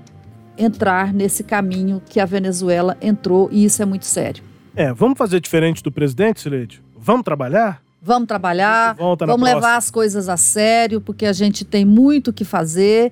entrar 0.58 1.14
nesse 1.14 1.46
caminho 1.46 2.02
que 2.10 2.20
a 2.20 2.26
Venezuela 2.26 2.98
entrou, 3.00 3.48
e 3.50 3.64
isso 3.64 3.82
é 3.82 3.86
muito 3.86 4.06
sério. 4.06 4.44
É, 4.76 4.92
vamos 4.92 5.18
fazer 5.18 5.40
diferente 5.40 5.82
do 5.82 5.92
presidente, 5.92 6.42
Sileide? 6.42 6.84
Vamos 6.98 7.24
trabalhar? 7.24 7.82
Vamos 8.02 8.28
trabalhar, 8.28 8.96
vamos 8.96 9.42
levar 9.42 9.78
as 9.78 9.90
coisas 9.90 10.28
a 10.28 10.36
sério, 10.36 11.00
porque 11.00 11.26
a 11.26 11.34
gente 11.34 11.64
tem 11.64 11.86
muito 11.86 12.30
o 12.30 12.34
que 12.34 12.44
fazer 12.44 13.12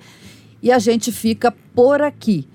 e 0.62 0.72
a 0.72 0.80
gente 0.80 1.12
fica 1.12 1.54
por 1.74 2.02
aqui. 2.02 2.48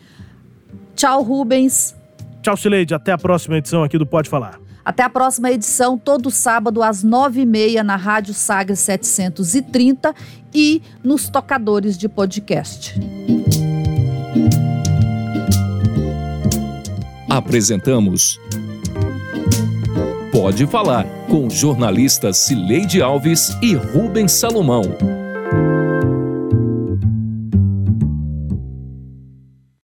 Tchau, 1.01 1.23
Rubens. 1.23 1.97
Tchau, 2.43 2.55
Sileide. 2.59 2.93
Até 2.93 3.11
a 3.11 3.17
próxima 3.17 3.57
edição 3.57 3.83
aqui 3.83 3.97
do 3.97 4.05
Pode 4.05 4.29
Falar. 4.29 4.61
Até 4.85 5.03
a 5.03 5.09
próxima 5.09 5.51
edição, 5.51 5.97
todo 5.97 6.31
sábado 6.31 6.83
às 6.83 7.03
nove 7.03 7.41
e 7.41 7.47
meia 7.47 7.83
na 7.83 7.97
Rádio 7.97 8.35
Saga 8.35 8.77
730 8.77 10.15
e 10.53 10.83
nos 11.03 11.31
tocadores 11.31 11.97
de 11.97 12.07
podcast. 12.07 13.01
Apresentamos 17.31 18.39
Pode 20.31 20.67
Falar, 20.67 21.07
com 21.31 21.49
jornalistas 21.49 22.37
Cileide 22.37 23.01
Alves 23.01 23.57
e 23.63 23.75
Rubens 23.75 24.33
Salomão. 24.33 24.83